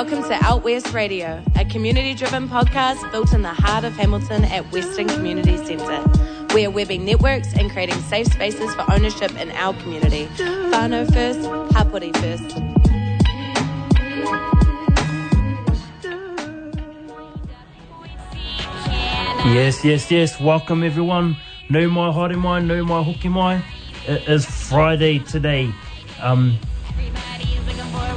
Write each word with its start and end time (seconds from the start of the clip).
Welcome 0.00 0.22
to 0.28 0.34
Out 0.44 0.62
West 0.62 0.92
Radio, 0.92 1.42
a 1.56 1.64
community 1.64 2.14
driven 2.14 2.48
podcast 2.48 3.10
built 3.10 3.32
in 3.32 3.42
the 3.42 3.52
heart 3.52 3.82
of 3.82 3.96
Hamilton 3.96 4.44
at 4.44 4.70
Western 4.70 5.08
Community 5.08 5.56
Centre. 5.56 6.04
We 6.54 6.64
are 6.66 6.70
webbing 6.70 7.04
networks 7.04 7.52
and 7.54 7.68
creating 7.68 8.00
safe 8.02 8.28
spaces 8.28 8.72
for 8.76 8.88
ownership 8.92 9.34
in 9.34 9.50
our 9.50 9.74
community. 9.82 10.26
Whānau 10.36 11.12
first, 11.12 11.40
Hapori 11.74 12.16
first. 12.18 12.56
Yes, 19.52 19.84
yes, 19.84 20.08
yes. 20.12 20.40
Welcome 20.40 20.84
everyone. 20.84 21.36
Nau 21.68 21.88
mai 21.88 22.12
haere 22.12 22.36
mai, 22.36 22.60
nau 22.60 22.84
mai 22.84 23.02
hoki 23.02 23.28
mai. 23.28 23.64
It 24.06 24.28
is 24.28 24.46
Friday 24.46 25.18
today. 25.18 25.74
Um, 26.22 26.56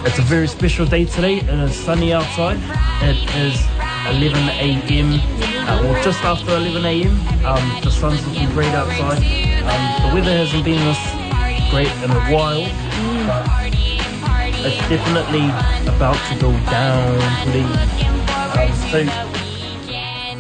it's 0.06 0.18
a 0.20 0.22
very 0.24 0.48
special 0.48 0.86
day 0.86 1.06
today. 1.06 1.40
And 1.42 1.62
It 1.62 1.70
is 1.70 1.76
sunny 1.76 2.14
outside. 2.14 2.58
It 3.02 3.18
is 3.36 3.60
11 4.16 4.50
a.m. 4.50 5.20
Uh, 5.68 5.88
or 5.88 6.04
just 6.04 6.24
after 6.24 6.56
11 6.56 6.86
a.m. 6.86 7.46
Um, 7.46 7.82
the 7.84 7.92
sun's 7.92 8.26
looking 8.28 8.50
great 8.50 8.74
outside. 8.74 9.18
Um, 9.18 10.10
the 10.10 10.16
weather 10.16 10.36
hasn't 10.36 10.66
been 10.66 10.80
this 10.86 11.22
great 11.70 11.92
in 12.04 12.12
a 12.12 12.22
while, 12.34 12.66
but 13.28 13.72
it's 14.66 14.78
definitely 14.90 15.46
about 15.88 16.18
to 16.30 16.40
go 16.40 16.52
down. 16.70 17.22
Um, 18.58 18.74
so 18.92 19.00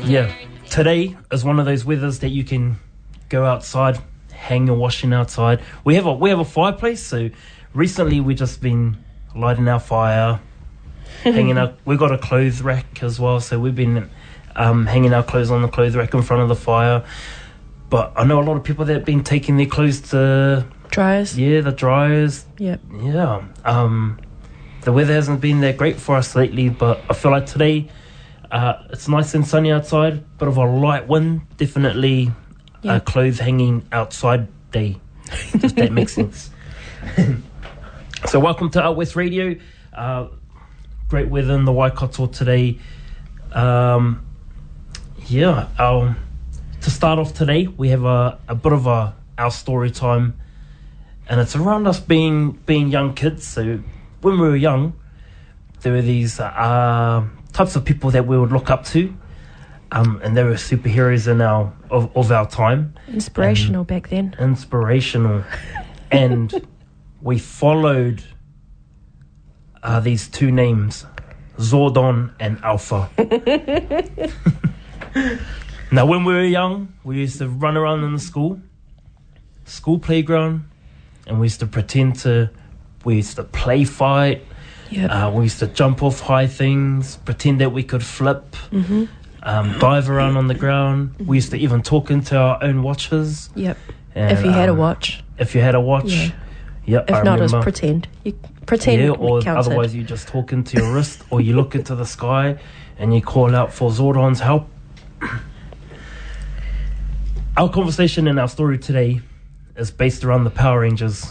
yeah, 0.08 0.36
today 0.69 1.16
is 1.31 1.45
one 1.45 1.59
of 1.59 1.66
those 1.66 1.86
weathers 1.86 2.19
that 2.19 2.30
you 2.30 2.43
can 2.43 2.77
go 3.30 3.45
outside, 3.45 3.99
hang 4.31 4.67
your 4.67 4.75
washing 4.75 5.14
outside. 5.14 5.61
We 5.86 5.95
have 5.95 6.05
a 6.08 6.14
we 6.14 6.30
have 6.31 6.39
a 6.39 6.45
fireplace, 6.45 7.02
so 7.02 7.30
recently 7.73 8.19
we've 8.19 8.38
just 8.38 8.61
been 8.61 8.97
lighting 9.35 9.67
our 9.67 9.79
fire, 9.79 10.39
hanging 11.23 11.57
out. 11.57 11.75
We've 11.85 11.99
got 11.99 12.11
a 12.11 12.17
clothes 12.17 12.61
rack 12.61 13.01
as 13.03 13.19
well, 13.19 13.39
so 13.39 13.59
we've 13.59 13.75
been 13.75 14.09
um, 14.55 14.85
hanging 14.85 15.13
our 15.13 15.23
clothes 15.23 15.51
on 15.51 15.61
the 15.61 15.67
clothes 15.67 15.95
rack 15.95 16.13
in 16.13 16.21
front 16.21 16.43
of 16.43 16.49
the 16.49 16.55
fire. 16.55 17.03
But 17.89 18.13
I 18.15 18.23
know 18.23 18.39
a 18.41 18.43
lot 18.45 18.55
of 18.57 18.63
people 18.63 18.85
that 18.85 18.93
have 18.93 19.05
been 19.05 19.23
taking 19.23 19.57
their 19.57 19.65
clothes 19.65 19.99
to 20.11 20.65
Dryers. 20.89 21.37
yeah 21.37 21.61
the 21.61 21.71
dryers. 21.71 22.45
Yep. 22.57 22.79
Yeah. 23.02 23.43
Um, 23.65 24.19
the 24.81 24.91
weather 24.93 25.13
hasn't 25.13 25.41
been 25.41 25.59
that 25.61 25.77
great 25.77 25.97
for 25.97 26.15
us 26.15 26.35
lately, 26.35 26.69
but 26.69 27.02
I 27.09 27.13
feel 27.13 27.31
like 27.31 27.45
today 27.45 27.89
uh, 28.49 28.73
it's 28.89 29.07
nice 29.07 29.33
and 29.33 29.45
sunny 29.45 29.71
outside. 29.71 30.37
Bit 30.37 30.47
of 30.47 30.57
a 30.57 30.65
light 30.65 31.07
wind, 31.07 31.41
definitely 31.57 32.31
Yeah. 32.81 32.95
a 32.95 32.99
clothes 33.02 33.39
hanging 33.39 33.85
outside 33.91 34.47
day. 34.71 34.99
Does 35.57 35.73
that 35.73 35.91
make 35.91 36.09
sense? 36.19 36.49
so, 38.27 38.39
welcome 38.39 38.69
to 38.72 38.81
Out 38.81 38.95
West 38.95 39.16
Radio. 39.16 39.55
Uh, 39.94 40.27
great 41.08 41.27
weather 41.30 41.53
in 41.53 41.66
the 41.66 41.72
Waikato 41.72 42.27
today. 42.27 42.80
Um, 43.52 44.25
yeah, 45.27 45.67
our, 45.77 46.16
to 46.82 46.92
start 46.92 47.20
off 47.20 47.33
today, 47.33 47.67
we 47.67 47.89
have 47.89 48.04
a, 48.05 48.39
a 48.48 48.55
bit 48.55 48.73
of 48.73 48.87
a 48.87 49.15
our 49.37 49.52
story 49.52 49.89
time 49.89 50.39
and 51.27 51.39
it's 51.39 51.55
around 51.55 51.87
us 51.87 51.99
being 51.99 52.52
being 52.65 52.89
young 52.89 53.14
kids. 53.14 53.48
So 53.48 53.80
when 54.21 54.39
we 54.39 54.49
were 54.49 54.55
young, 54.55 54.93
there 55.82 55.93
were 55.93 56.02
these 56.02 56.39
uh, 56.39 57.26
types 57.53 57.76
of 57.76 57.86
people 57.86 58.11
that 58.11 58.27
we 58.27 58.38
would 58.38 58.52
look 58.52 58.70
up 58.70 58.86
to, 58.88 59.15
um, 59.92 60.20
and 60.23 60.36
they 60.36 60.43
were 60.43 60.55
superheroes 60.55 61.27
in 61.27 61.42
our 61.42 61.73
of, 61.89 62.15
of 62.15 62.32
our 62.32 62.48
time, 62.48 62.93
Inspirational 63.08 63.86
back 63.86 64.09
then. 64.09 64.36
inspirational, 64.39 65.43
and 66.11 66.67
we 67.21 67.37
followed 67.37 68.23
uh, 69.83 69.99
these 69.99 70.27
two 70.27 70.52
names, 70.52 71.05
Zordon 71.58 72.33
and 72.39 72.59
Alpha. 72.64 73.09
now, 75.92 76.05
when 76.05 76.23
we 76.23 76.33
were 76.33 76.43
young, 76.43 76.93
we 77.04 77.17
used 77.17 77.37
to 77.39 77.48
run 77.48 77.77
around 77.77 78.04
in 78.04 78.14
the 78.14 78.20
school, 78.20 78.59
school 79.65 79.99
playground, 79.99 80.70
and 81.27 81.39
we 81.39 81.45
used 81.45 81.59
to 81.59 81.67
pretend 81.67 82.17
to, 82.20 82.49
we 83.05 83.17
used 83.17 83.36
to 83.36 83.43
play 83.43 83.83
fight. 83.83 84.45
Yep. 84.89 85.09
Uh, 85.09 85.32
we 85.33 85.43
used 85.43 85.59
to 85.59 85.67
jump 85.67 86.03
off 86.03 86.20
high 86.20 86.48
things, 86.48 87.15
pretend 87.17 87.61
that 87.61 87.71
we 87.71 87.82
could 87.82 88.03
flip, 88.03 88.55
um, 89.43 89.80
dive 89.80 90.09
around 90.09 90.36
on 90.36 90.48
the 90.48 90.53
ground. 90.53 91.15
We 91.26 91.38
used 91.38 91.52
to 91.52 91.58
even 91.58 91.82
talk 91.82 92.11
into 92.11 92.38
our 92.38 92.61
own 92.61 92.83
watches. 92.83 93.49
yep. 93.55 93.77
And, 94.14 94.38
if 94.38 94.43
you 94.43 94.52
had 94.52 94.67
a 94.67 94.73
um, 94.73 94.77
watch. 94.77 95.23
If 95.38 95.55
you 95.55 95.61
had 95.61 95.73
a 95.73 95.80
watch. 95.80 96.11
Yeah. 96.11 96.32
Yep, 96.91 97.09
If 97.09 97.15
I 97.15 97.21
not, 97.23 97.39
was 97.39 97.53
pretend. 97.53 98.09
You 98.25 98.33
pretend 98.65 99.02
Yeah, 99.02 99.11
or 99.11 99.41
counted. 99.41 99.59
otherwise 99.59 99.95
you 99.95 100.03
just 100.03 100.27
talk 100.27 100.52
into 100.52 100.75
your 100.75 100.93
wrist 100.93 101.23
or 101.29 101.39
you 101.39 101.55
look 101.55 101.73
into 101.73 101.95
the 101.95 102.05
sky 102.05 102.57
and 102.99 103.13
you 103.15 103.21
call 103.21 103.55
out 103.55 103.71
for 103.71 103.91
Zordon's 103.91 104.41
help. 104.41 104.67
Our 107.55 107.69
conversation 107.69 108.27
and 108.27 108.37
our 108.39 108.49
story 108.49 108.77
today 108.77 109.21
is 109.77 109.89
based 109.89 110.25
around 110.25 110.43
the 110.43 110.49
Power 110.49 110.81
Rangers. 110.81 111.25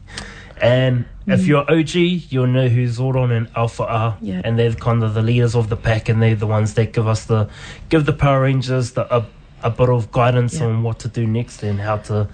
and 0.60 1.04
if 1.26 1.40
mm. 1.40 1.46
you're 1.46 1.70
OG, 1.70 1.94
you'll 2.32 2.46
know 2.48 2.68
who 2.68 2.84
Zordon 2.86 3.30
and 3.36 3.48
Alpha 3.54 3.84
are. 3.84 4.16
Yeah. 4.20 4.42
And 4.44 4.58
they're 4.58 4.72
kind 4.72 5.04
of 5.04 5.14
the 5.14 5.22
leaders 5.22 5.54
of 5.54 5.68
the 5.68 5.76
pack 5.76 6.08
and 6.08 6.20
they're 6.20 6.34
the 6.34 6.46
ones 6.48 6.74
that 6.74 6.92
give 6.92 7.06
us 7.06 7.26
the 7.26 7.48
give 7.90 8.06
the 8.06 8.12
Power 8.12 8.42
Rangers 8.42 8.92
the 8.92 9.12
a, 9.14 9.24
a 9.62 9.70
bit 9.70 9.88
of 9.88 10.10
guidance 10.10 10.58
Yeah. 10.58 10.66
on 10.66 10.82
what 10.82 10.98
to 11.00 11.08
do 11.08 11.26
next 11.28 11.62
and 11.62 11.80
how 11.80 11.98
to 12.08 12.28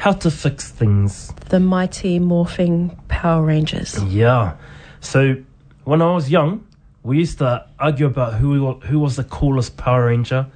how 0.00 0.12
to 0.12 0.30
fix 0.30 0.70
things. 0.70 1.30
the 1.50 1.60
mighty 1.60 2.18
morphing 2.18 2.96
Power 3.08 3.44
Rangers. 3.44 4.02
Yeah. 4.04 4.56
So 5.00 5.36
when 5.84 6.00
I 6.00 6.14
was 6.14 6.30
young, 6.30 6.66
we 7.02 7.18
used 7.18 7.38
to 7.38 7.66
argue 7.78 8.06
about 8.06 8.34
who 8.34 8.72
who 8.80 8.98
was 8.98 9.16
the 9.16 9.24
coolest 9.24 9.76
Power 9.76 10.06
Ranger, 10.06 10.46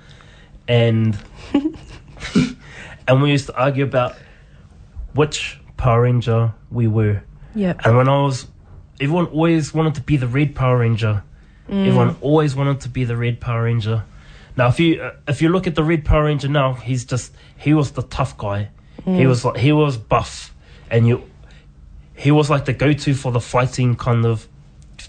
and 0.66 1.18
and 3.06 3.22
we 3.22 3.32
used 3.32 3.46
to 3.46 3.56
argue 3.56 3.84
about 3.84 4.16
which 5.14 5.60
Power 5.76 6.02
Ranger 6.02 6.54
we 6.70 6.86
were. 6.86 7.22
Yep. 7.54 7.82
And 7.84 7.96
when 7.98 8.08
I 8.08 8.22
was, 8.22 8.46
everyone 8.98 9.26
always 9.26 9.74
wanted 9.74 9.94
to 9.96 10.00
be 10.00 10.16
the 10.16 10.26
Red 10.26 10.54
Power 10.54 10.78
Ranger. 10.78 11.22
Everyone 11.68 12.16
always 12.20 12.54
wanted 12.54 12.80
to 12.80 12.88
be 12.88 13.04
the 13.04 13.16
Red 13.16 13.40
Power 13.40 13.64
Ranger. 13.64 14.04
Now, 14.56 14.68
if 14.68 14.80
you 14.80 15.02
uh, 15.02 15.16
if 15.28 15.42
you 15.42 15.50
look 15.50 15.66
at 15.66 15.74
the 15.74 15.84
Red 15.84 16.04
Power 16.04 16.24
Ranger 16.24 16.48
now, 16.48 16.74
he's 16.74 17.04
just 17.04 17.32
he 17.56 17.74
was 17.74 17.92
the 17.92 18.02
tough 18.02 18.36
guy. 18.38 18.70
He 19.04 19.26
was 19.26 19.44
like 19.44 19.56
he 19.58 19.72
was 19.72 19.96
buff, 19.98 20.54
and 20.90 21.06
you 21.06 21.22
he 22.16 22.30
was 22.30 22.48
like 22.48 22.64
the 22.64 22.72
go 22.72 22.92
to 22.92 23.14
for 23.14 23.32
the 23.32 23.40
fighting 23.40 23.96
kind 23.96 24.24
of 24.24 24.46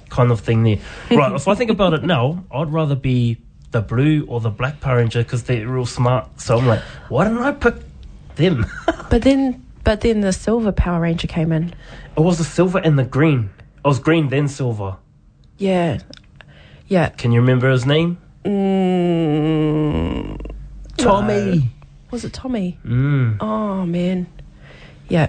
kind 0.09 0.31
of 0.31 0.39
thing 0.41 0.63
there. 0.63 0.79
Right. 1.11 1.31
if 1.33 1.47
I 1.47 1.55
think 1.55 1.69
about 1.71 1.93
it 1.93 2.03
now, 2.03 2.43
I'd 2.51 2.71
rather 2.73 2.95
be 2.95 3.37
the 3.71 3.81
blue 3.81 4.25
or 4.27 4.39
the 4.41 4.49
black 4.49 4.79
Power 4.81 4.97
Ranger 4.97 5.23
because 5.23 5.43
they're 5.43 5.67
real 5.67 5.85
smart. 5.85 6.41
So 6.41 6.57
I'm 6.57 6.65
like, 6.67 6.81
why 7.09 7.23
didn't 7.25 7.39
I 7.43 7.51
pick 7.51 7.75
them? 8.35 8.65
But 9.09 9.21
then, 9.21 9.63
but 9.83 10.01
then 10.01 10.21
the 10.21 10.33
silver 10.33 10.71
Power 10.71 10.99
Ranger 11.01 11.27
came 11.27 11.51
in. 11.51 11.73
it 12.17 12.19
was 12.21 12.37
the 12.39 12.43
silver 12.43 12.79
and 12.79 12.97
the 12.97 13.03
green. 13.03 13.49
It 13.83 13.87
was 13.87 13.99
green 13.99 14.29
then 14.29 14.47
silver. 14.47 14.97
Yeah. 15.57 15.99
Yeah. 16.87 17.09
Can 17.09 17.31
you 17.31 17.39
remember 17.39 17.69
his 17.71 17.85
name? 17.85 18.17
Mm, 18.45 20.37
Tommy. 20.97 21.69
Was 22.15 22.23
it 22.25 22.31
Tommy? 22.33 22.79
Mm, 22.85 23.37
Oh 23.41 23.85
man. 23.85 24.25
Yeah. 25.09 25.27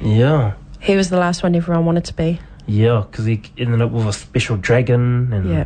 yeah. 0.00 0.54
He 0.80 0.96
was 0.96 1.10
the 1.10 1.16
last 1.18 1.42
one 1.42 1.54
everyone 1.54 1.84
wanted 1.86 2.04
to 2.06 2.14
be. 2.14 2.40
Yeah, 2.66 3.04
because 3.10 3.24
he 3.24 3.40
ended 3.56 3.80
up 3.80 3.90
with 3.92 4.06
a 4.06 4.12
special 4.12 4.56
dragon. 4.56 5.32
And 5.32 5.48
Yeah. 5.48 5.64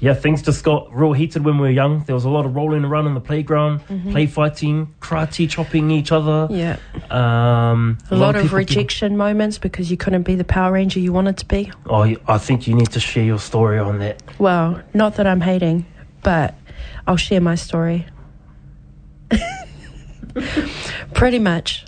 yeah, 0.00 0.14
things 0.14 0.40
just 0.42 0.64
got 0.64 0.92
real 0.94 1.12
heated 1.12 1.44
when 1.44 1.56
we 1.58 1.68
were 1.68 1.70
young. 1.70 2.02
There 2.04 2.14
was 2.14 2.24
a 2.24 2.30
lot 2.30 2.44
of 2.46 2.56
rolling 2.56 2.84
around 2.84 3.06
in 3.06 3.14
the 3.14 3.20
playground, 3.20 3.80
play 4.10 4.26
fighting, 4.26 4.88
karate 5.00 5.48
chopping 5.48 5.90
each 5.90 6.10
other. 6.12 6.48
Mm-hmm. 6.48 6.54
Yeah. 6.54 6.76
Um, 7.70 7.98
A 8.10 8.16
lot 8.16 8.34
of 8.34 8.42
people- 8.42 8.58
rejection 8.58 9.16
moments 9.16 9.58
because 9.58 9.90
you 9.90 9.96
couldn't 9.96 10.22
be 10.22 10.34
the 10.34 10.44
Power 10.44 10.72
Ranger 10.72 10.98
you 10.98 11.12
wanted 11.12 11.36
to 11.38 11.46
be. 11.46 11.70
Oh, 11.86 12.02
I 12.26 12.38
think 12.38 12.66
you 12.66 12.74
need 12.74 12.90
to 12.92 13.00
share 13.00 13.24
your 13.24 13.38
story 13.38 13.78
on 13.78 13.98
that. 14.00 14.22
Well, 14.38 14.80
not 14.94 15.16
that 15.16 15.26
I'm 15.26 15.42
hating, 15.42 15.84
but 16.22 16.54
I'll 17.06 17.16
share 17.18 17.40
my 17.40 17.54
story. 17.54 18.06
Pretty 21.14 21.38
much, 21.38 21.84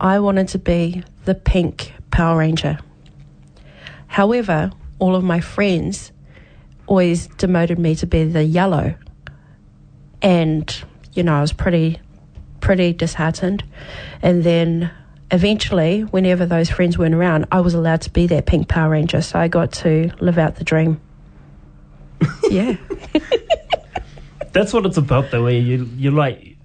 I 0.00 0.18
wanted 0.18 0.48
to 0.48 0.58
be 0.58 1.02
the 1.24 1.34
pink 1.34 1.92
Power 2.10 2.38
Ranger. 2.38 2.78
However, 4.06 4.70
all 4.98 5.16
of 5.16 5.24
my 5.24 5.40
friends 5.40 6.12
always 6.86 7.26
demoted 7.26 7.78
me 7.78 7.94
to 7.96 8.06
be 8.06 8.24
the 8.24 8.44
yellow. 8.44 8.94
And, 10.22 10.84
you 11.12 11.22
know, 11.22 11.34
I 11.34 11.40
was 11.40 11.52
pretty, 11.52 12.00
pretty 12.60 12.92
disheartened. 12.92 13.64
And 14.22 14.44
then 14.44 14.90
eventually, 15.30 16.02
whenever 16.02 16.46
those 16.46 16.70
friends 16.70 16.96
weren't 16.96 17.14
around, 17.14 17.46
I 17.50 17.60
was 17.60 17.74
allowed 17.74 18.02
to 18.02 18.10
be 18.10 18.26
that 18.28 18.46
pink 18.46 18.68
Power 18.68 18.90
Ranger. 18.90 19.20
So 19.22 19.38
I 19.38 19.48
got 19.48 19.72
to 19.72 20.10
live 20.20 20.38
out 20.38 20.56
the 20.56 20.64
dream. 20.64 21.00
yeah. 22.50 22.76
That's 24.54 24.72
what 24.72 24.86
it's 24.86 24.96
about, 24.96 25.30
though. 25.30 25.42
Where 25.44 25.52
you 25.52 25.90
you 25.96 26.10
like 26.10 26.56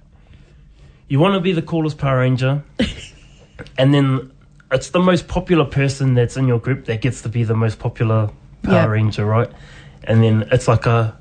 you 1.09 1.19
want 1.19 1.33
to 1.33 1.41
be 1.41 1.51
the 1.51 1.61
coolest 1.61 1.97
Power 1.97 2.19
Ranger, 2.19 2.63
and 3.77 3.93
then 3.93 4.31
it's 4.71 4.91
the 4.91 4.99
most 4.99 5.27
popular 5.27 5.65
person 5.65 6.13
that's 6.13 6.37
in 6.37 6.47
your 6.47 6.59
group 6.59 6.85
that 6.85 7.01
gets 7.01 7.23
to 7.23 7.29
be 7.29 7.43
the 7.43 7.55
most 7.55 7.79
popular 7.79 8.29
Power 8.61 8.73
Yeah. 8.73 8.85
Ranger, 8.85 9.25
right? 9.25 9.49
And 10.03 10.23
then 10.23 10.47
it's 10.51 10.67
like 10.67 10.85
a 10.85 11.17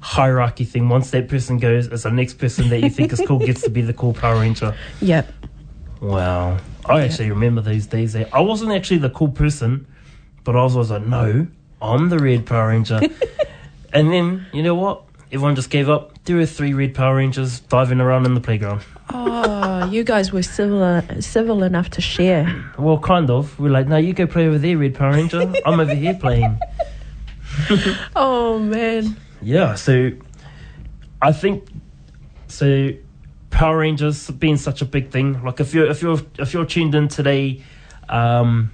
hierarchy 0.00 0.64
thing. 0.64 0.88
Once 0.88 1.10
that 1.10 1.28
person 1.28 1.58
goes, 1.58 1.86
it's 1.88 2.04
the 2.04 2.10
next 2.10 2.34
person 2.38 2.70
that 2.70 2.80
you 2.80 2.90
think 2.90 3.12
is 3.12 3.20
cool 3.26 3.38
gets 3.38 3.62
to 3.62 3.70
be 3.70 3.82
the 3.82 3.92
cool 3.92 4.14
Power 4.14 4.40
Ranger. 4.40 4.74
Yep. 5.00 5.32
Wow. 6.00 6.58
I 6.86 7.02
actually 7.02 7.30
remember 7.30 7.60
these 7.60 7.86
days. 7.86 8.12
There. 8.12 8.28
I 8.32 8.40
wasn't 8.40 8.72
actually 8.72 8.98
the 8.98 9.10
cool 9.10 9.28
person, 9.28 9.86
but 10.44 10.54
I 10.54 10.62
was 10.62 10.74
always 10.76 10.90
like, 10.90 11.06
no, 11.06 11.46
I'm 11.82 12.08
the 12.08 12.18
red 12.18 12.46
Power 12.46 12.68
Ranger. 12.68 13.00
and 13.92 14.12
then, 14.12 14.46
you 14.52 14.62
know 14.62 14.74
what? 14.74 15.05
Everyone 15.32 15.56
just 15.56 15.70
gave 15.70 15.88
up. 15.90 16.22
There 16.24 16.36
were 16.36 16.46
three 16.46 16.72
red 16.72 16.94
Power 16.94 17.16
Rangers 17.16 17.60
diving 17.60 18.00
around 18.00 18.26
in 18.26 18.34
the 18.34 18.40
playground. 18.40 18.82
Oh, 19.12 19.88
you 19.90 20.04
guys 20.04 20.32
were 20.32 20.42
civil, 20.42 21.02
civil 21.20 21.62
enough 21.62 21.90
to 21.90 22.00
share. 22.00 22.64
Well, 22.78 22.98
kind 22.98 23.28
of. 23.30 23.58
We're 23.58 23.70
like, 23.70 23.88
no, 23.88 23.96
you 23.96 24.12
go 24.12 24.26
play 24.26 24.46
over 24.46 24.58
there, 24.58 24.78
red 24.78 24.94
Power 24.94 25.12
Ranger. 25.12 25.52
I'm 25.64 25.80
over 25.80 25.94
here 25.94 26.14
playing. 26.14 26.58
Oh, 28.14 28.58
man. 28.58 29.16
Yeah, 29.40 29.76
so 29.76 30.10
I 31.22 31.32
think 31.32 31.68
so. 32.48 32.90
Power 33.50 33.78
Rangers 33.78 34.30
being 34.30 34.56
such 34.58 34.82
a 34.82 34.84
big 34.84 35.10
thing. 35.10 35.42
Like 35.42 35.60
if 35.60 35.72
you're 35.72 35.86
if 35.86 36.02
you're 36.02 36.18
if 36.38 36.52
you're 36.52 36.66
tuned 36.66 36.94
in 36.94 37.08
today, 37.08 37.62
um, 38.10 38.70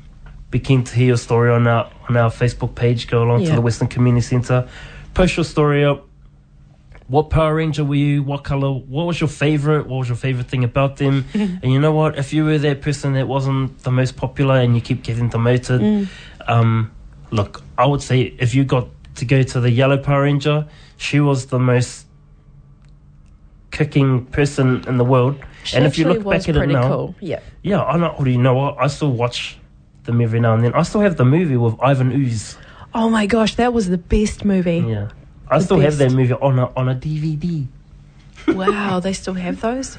be 0.51 0.59
keen 0.59 0.83
to 0.83 0.95
hear 0.95 1.07
your 1.09 1.17
story 1.17 1.53
on 1.53 1.67
our 1.69 1.91
on 2.09 2.17
our 2.17 2.31
Facebook 2.31 2.75
page. 2.75 3.07
Go 3.07 3.23
along 3.23 3.45
to 3.45 3.53
the 3.53 3.61
Western 3.61 3.87
Community 3.87 4.27
Centre, 4.27 4.69
post 5.15 5.37
your 5.37 5.45
story 5.45 5.85
up. 5.85 6.09
What 7.09 7.31
Power 7.31 7.57
Ranger 7.57 7.85
were 7.85 7.95
you? 7.95 8.23
What 8.23 8.45
color? 8.45 8.73
What 8.73 9.07
was 9.07 9.21
your 9.21 9.29
favorite? 9.29 9.87
What 9.87 9.99
was 9.99 10.09
your 10.09 10.17
favorite 10.17 10.49
thing 10.49 10.65
about 10.65 10.97
them? 10.97 11.27
and 11.35 11.65
you 11.65 11.81
know 11.81 11.93
what? 11.93 12.19
If 12.19 12.33
you 12.33 12.45
were 12.45 12.59
that 12.59 12.81
person 12.81 13.15
that 13.15 13.29
wasn't 13.29 13.79
the 13.83 13.91
most 13.91 14.17
popular 14.17 14.57
and 14.57 14.75
you 14.75 14.81
keep 14.81 15.03
getting 15.03 15.29
demoted, 15.29 16.09
um, 16.47 16.93
look, 17.31 17.63
I 17.77 17.87
would 17.87 18.03
say 18.03 18.35
if 18.39 18.55
you 18.55 18.65
got 18.65 18.89
to 19.17 19.25
go 19.25 19.43
to 19.43 19.61
the 19.61 19.71
yellow 19.71 19.99
Power 19.99 20.23
Ranger, 20.23 20.67
she 20.97 21.21
was 21.21 21.47
the 21.47 21.59
most 21.59 22.07
kicking 23.71 24.27
person 24.27 24.85
in 24.87 24.97
the 24.99 25.05
world. 25.05 25.39
She 25.65 25.77
and 25.77 25.87
if 25.87 25.99
you 25.99 26.07
look 26.07 26.25
was 26.25 26.45
back 26.45 26.49
at 26.49 26.57
it 26.57 26.59
pretty 26.59 26.73
now, 26.75 26.89
cool. 26.89 27.15
Yeah. 27.21 27.41
yeah, 27.63 27.83
I 27.83 27.97
know. 27.97 28.17
You 28.25 28.39
know 28.39 28.55
what? 28.55 28.77
I 28.79 28.87
still 28.87 29.13
watch 29.13 29.59
them 30.05 30.21
every 30.21 30.41
now 30.41 30.55
and 30.55 30.65
then. 30.65 30.75
I 30.75 30.83
still 30.83 31.01
have 31.01 31.17
the 31.17 31.25
movie 31.25 31.57
with 31.57 31.75
Ivan 31.81 32.13
Ooze. 32.13 32.57
Oh 32.95 33.09
my 33.09 33.27
gosh, 33.27 33.55
that 33.57 33.73
was 33.73 33.89
the 33.89 33.99
best 33.99 34.45
movie. 34.45 34.85
Yeah, 34.87 35.09
I 35.53 35.59
still 35.61 35.79
have 35.81 35.97
that 35.99 36.11
movie 36.13 36.33
on 36.35 36.59
a 36.59 36.67
on 36.77 36.89
a 36.89 36.95
DVD. 36.95 37.67
Wow, 38.55 39.01
they 39.01 39.13
still 39.13 39.35
have 39.35 39.61
those? 39.61 39.99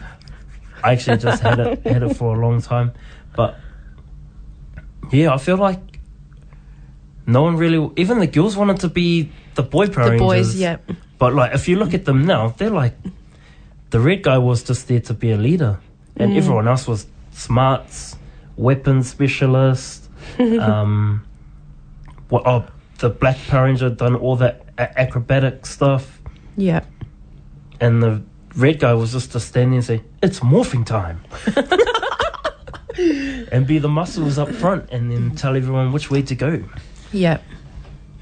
I 0.83 0.93
actually 0.93 1.17
just 1.17 1.41
had 1.41 1.59
it 1.59 1.85
had 1.85 2.03
it 2.03 2.15
for 2.15 2.35
a 2.35 2.39
long 2.39 2.61
time, 2.61 2.91
but 3.35 3.57
yeah, 5.11 5.33
I 5.33 5.37
feel 5.37 5.57
like 5.57 5.79
no 7.25 7.43
one 7.43 7.55
really, 7.57 7.89
even 7.95 8.19
the 8.19 8.27
girls 8.27 8.57
wanted 8.57 8.79
to 8.81 8.89
be 8.89 9.31
the 9.55 9.63
boy 9.63 9.87
Power 9.87 10.11
The 10.11 10.17
boys, 10.17 10.47
Rangers. 10.47 10.59
yeah. 10.59 10.77
But 11.19 11.33
like, 11.33 11.53
if 11.53 11.69
you 11.69 11.77
look 11.77 11.93
at 11.93 12.03
them 12.05 12.25
now, 12.25 12.49
they're 12.57 12.69
like 12.69 12.95
the 13.91 13.99
red 13.99 14.23
guy 14.23 14.37
was 14.39 14.63
just 14.63 14.87
there 14.87 14.99
to 15.01 15.13
be 15.13 15.31
a 15.31 15.37
leader, 15.37 15.79
and 16.17 16.31
Mm. 16.33 16.37
everyone 16.37 16.67
else 16.67 16.87
was 16.87 17.05
smarts, 17.31 18.17
weapons 18.57 19.09
specialist. 19.09 20.09
um, 20.59 21.23
what? 22.29 22.43
Oh, 22.45 22.65
the 22.99 23.09
black 23.09 23.37
Power 23.47 23.65
Ranger 23.65 23.89
done 23.89 24.15
all 24.15 24.35
that 24.37 24.62
acrobatic 24.77 25.65
stuff, 25.65 26.19
Yeah. 26.57 26.81
and 27.79 28.01
the 28.03 28.21
red 28.55 28.79
guy 28.79 28.93
was 28.93 29.13
just 29.13 29.31
to 29.33 29.39
stand 29.39 29.71
there 29.71 29.77
and 29.77 29.85
say, 29.85 30.01
"It's 30.21 30.39
morphing 30.41 30.85
time." 30.85 31.21
and 33.51 33.65
be 33.65 33.79
the 33.79 33.89
muscles 33.89 34.37
up 34.37 34.49
front 34.49 34.89
and 34.91 35.11
then 35.11 35.31
tell 35.35 35.55
everyone 35.55 35.91
which 35.91 36.11
way 36.11 36.21
to 36.21 36.35
go. 36.35 36.63
Yeah. 37.11 37.39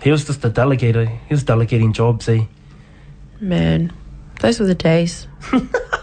He 0.02 0.12
was 0.12 0.26
just 0.26 0.44
a 0.46 0.50
delegator. 0.50 1.08
He 1.28 1.34
was 1.34 1.44
delegating 1.44 1.94
jobs, 1.94 2.28
eh? 2.30 2.46
Man, 3.40 3.92
those 4.40 4.60
were 4.60 4.66
the 4.66 4.76
days. 4.76 5.28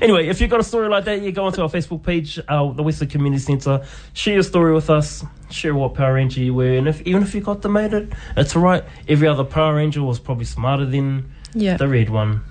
Anyway, 0.00 0.28
if 0.28 0.40
you've 0.40 0.50
got 0.50 0.60
a 0.60 0.64
story 0.64 0.88
like 0.88 1.04
that, 1.04 1.20
you 1.22 1.32
go 1.32 1.44
onto 1.46 1.60
our 1.62 1.68
Facebook 1.68 2.02
page, 2.02 2.38
uh, 2.48 2.72
the 2.72 2.82
Western 2.82 3.08
Community 3.08 3.40
Centre. 3.42 3.84
Share 4.12 4.34
your 4.34 4.42
story 4.42 4.72
with 4.72 4.90
us. 4.90 5.24
Share 5.50 5.74
what 5.74 5.94
Power 5.94 6.14
Ranger 6.14 6.40
you 6.40 6.54
were, 6.54 6.76
and 6.76 6.88
if 6.88 7.00
even 7.02 7.22
if 7.22 7.34
you 7.34 7.40
got 7.40 7.60
demoted, 7.62 8.14
it's 8.36 8.54
alright. 8.56 8.84
Every 9.08 9.26
other 9.28 9.44
Power 9.44 9.74
Ranger 9.76 10.02
was 10.02 10.18
probably 10.18 10.44
smarter 10.46 10.84
than 10.86 11.30
Yeah. 11.54 11.76
the 11.76 11.88
red 11.88 12.10
one. 12.10 12.42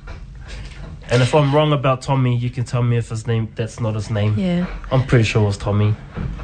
And 1.09 1.21
if 1.21 1.35
I'm 1.35 1.53
wrong 1.53 1.73
about 1.73 2.01
Tommy, 2.01 2.35
you 2.35 2.49
can 2.49 2.63
tell 2.63 2.81
me 2.81 2.97
if 2.97 3.09
his 3.09 3.27
name 3.27 3.49
that's 3.55 3.79
not 3.79 3.93
his 3.95 4.09
name. 4.09 4.37
Yeah. 4.37 4.65
I'm 4.91 5.05
pretty 5.05 5.25
sure 5.25 5.43
it 5.43 5.45
was 5.45 5.57
Tommy. 5.57 5.93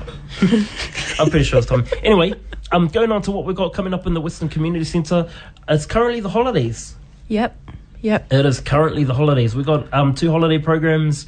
I'm 0.42 1.30
pretty 1.30 1.44
sure 1.46 1.60
it's 1.60 1.68
Tommy. 1.68 1.86
Anyway, 2.04 2.34
um, 2.72 2.88
going 2.88 3.12
on 3.12 3.22
to 3.24 3.31
what 3.31 3.46
we've 3.46 3.56
got 3.56 3.74
coming 3.74 3.94
up 3.94 4.06
in 4.06 4.14
the 4.14 4.22
Western 4.22 4.50
Community 4.50 4.86
Centre. 4.86 5.30
It's 5.68 5.86
currently 5.86 6.20
the 6.20 6.30
holidays. 6.30 6.96
Yep. 7.30 7.58
Yep. 8.01 8.31
It 8.34 8.46
is 8.46 8.60
currently 8.62 9.04
the 9.04 9.13
holidays. 9.13 9.56
We've 9.56 9.66
got 9.66 9.94
um, 9.94 10.13
two 10.13 10.31
holiday 10.31 10.57
programs. 10.57 11.28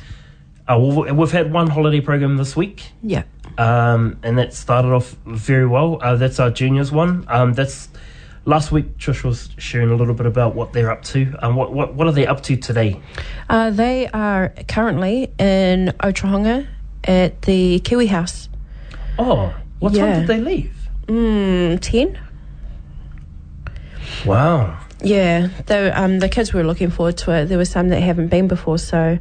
Uh, 0.68 0.80
we've, 0.80 1.16
we've 1.16 1.32
had 1.32 1.52
one 1.52 1.68
holiday 1.68 2.00
program 2.02 2.38
this 2.38 2.56
week, 2.56 2.92
Yeah. 3.04 3.24
um, 3.58 4.18
and 4.24 4.38
that 4.38 4.54
started 4.54 4.90
off 4.94 5.16
very 5.26 5.68
well. 5.68 6.00
Uh, 6.02 6.16
that's 6.16 6.40
our 6.40 6.50
juniors 6.50 6.92
one. 6.92 7.26
Um, 7.28 7.54
that's 7.54 7.90
last 8.46 8.72
week. 8.72 8.98
Trish 8.98 9.24
was 9.24 9.50
sharing 9.58 9.90
a 9.90 9.96
little 9.96 10.14
bit 10.14 10.26
about 10.28 10.56
what 10.56 10.72
they're 10.72 10.92
up 10.92 11.04
to. 11.06 11.36
Um, 11.42 11.56
what 11.56 11.74
what 11.74 11.94
what 11.96 12.08
are 12.08 12.14
they 12.14 12.26
up 12.26 12.42
to 12.44 12.56
today? 12.56 13.02
Uh, 13.50 13.72
they 13.72 14.08
are 14.10 14.54
currently 14.70 15.24
in 15.38 15.94
Otorohanga 16.00 16.68
at 17.04 17.42
the 17.42 17.80
Kiwi 17.82 18.06
House. 18.08 18.48
Oh, 19.20 19.54
what 19.80 19.94
time 19.94 20.20
did 20.22 20.28
they 20.28 20.40
leave? 20.40 20.74
Mm, 21.08 21.80
10? 21.82 22.18
Wow. 24.26 24.78
Yeah, 25.04 25.50
the 25.66 26.00
um 26.00 26.20
the 26.20 26.30
kids 26.30 26.54
were 26.54 26.64
looking 26.64 26.90
forward 26.92 27.18
to 27.20 27.32
it. 27.32 27.46
There 27.46 27.58
were 27.58 27.66
some 27.66 27.90
that 27.90 28.02
haven't 28.02 28.28
been 28.28 28.48
before, 28.48 28.78
so 28.78 29.18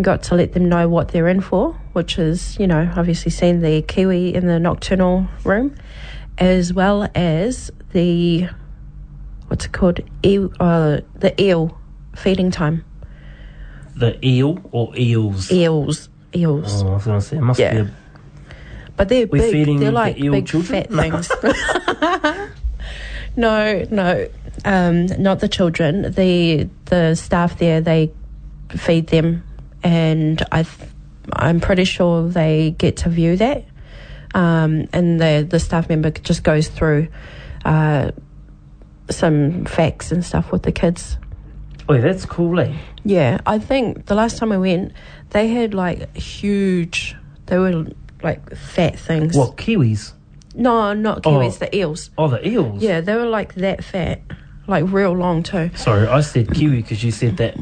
got 0.00 0.22
to 0.24 0.34
let 0.34 0.52
them 0.52 0.68
know 0.68 0.88
what 0.88 1.08
they're 1.08 1.28
in 1.28 1.40
for, 1.40 1.72
which 1.92 2.18
is 2.18 2.56
you 2.58 2.66
know 2.66 2.90
obviously 2.96 3.30
seeing 3.30 3.60
the 3.60 3.82
kiwi 3.82 4.34
in 4.34 4.46
the 4.46 4.58
nocturnal 4.60 5.28
room, 5.44 5.74
as 6.38 6.72
well 6.72 7.08
as 7.14 7.70
the 7.92 8.48
what's 9.48 9.66
it 9.66 9.72
called 9.72 10.00
eel, 10.24 10.52
uh, 10.60 11.00
the 11.16 11.40
eel 11.42 11.76
feeding 12.16 12.50
time 12.50 12.84
The 13.96 14.24
eel 14.24 14.58
or 14.72 14.92
eels? 14.96 15.50
eels 15.50 16.08
eels, 16.34 16.82
Oh, 16.82 16.88
I 16.88 16.94
was 16.94 17.04
going 17.04 17.20
to 17.20 17.26
say 17.26 17.36
it 17.36 17.42
must 17.42 17.60
Yeah. 17.60 17.72
be. 17.74 17.78
A, 17.80 17.90
but 18.96 19.08
they're 19.08 19.26
We're 19.26 19.50
feeding 19.50 19.78
big. 19.78 19.80
They're 19.80 19.90
the 19.90 19.94
like 19.94 20.18
eel 20.20 20.32
big 20.32 20.46
children? 20.46 20.82
fat 20.82 20.90
things. 21.00 22.50
no, 23.36 23.84
no, 23.90 24.28
um, 24.64 25.06
not 25.18 25.40
the 25.40 25.48
children. 25.48 26.12
The 26.12 26.68
the 26.86 27.14
staff 27.14 27.58
there 27.58 27.80
they 27.80 28.12
feed 28.70 29.08
them, 29.08 29.44
and 29.82 30.42
I 30.52 30.62
th- 30.62 30.90
I'm 31.32 31.60
pretty 31.60 31.84
sure 31.84 32.28
they 32.28 32.74
get 32.78 32.98
to 32.98 33.08
view 33.08 33.36
that. 33.36 33.64
Um, 34.34 34.88
and 34.92 35.20
the 35.20 35.46
the 35.48 35.60
staff 35.60 35.88
member 35.88 36.10
just 36.10 36.42
goes 36.42 36.68
through 36.68 37.08
uh, 37.64 38.10
some 39.10 39.64
facts 39.64 40.12
and 40.12 40.24
stuff 40.24 40.52
with 40.52 40.62
the 40.62 40.72
kids. 40.72 41.18
oh, 41.88 42.00
that's 42.00 42.26
cool, 42.26 42.58
eh? 42.60 42.74
Yeah, 43.04 43.38
I 43.46 43.58
think 43.58 44.06
the 44.06 44.14
last 44.14 44.38
time 44.38 44.50
I 44.52 44.58
went, 44.58 44.92
they 45.30 45.48
had 45.48 45.74
like 45.74 46.16
huge. 46.16 47.16
They 47.46 47.58
were 47.58 47.86
like 48.22 48.56
fat 48.56 48.98
things. 48.98 49.36
What 49.36 49.56
kiwis? 49.56 50.12
No, 50.54 50.92
not 50.94 51.22
kiwis, 51.22 51.54
Oh. 51.56 51.58
the 51.58 51.76
eels. 51.76 52.10
Oh, 52.16 52.28
the 52.28 52.46
eels. 52.48 52.82
Yeah, 52.82 53.00
they 53.00 53.14
were 53.16 53.26
like 53.26 53.54
that 53.56 53.82
fat, 53.84 54.20
like 54.66 54.84
real 54.88 55.12
long 55.12 55.42
too. 55.42 55.70
Sorry, 55.74 56.06
I 56.06 56.20
said 56.20 56.52
kiwi 56.54 56.82
because 56.82 57.02
you 57.02 57.10
said 57.10 57.36
that, 57.38 57.56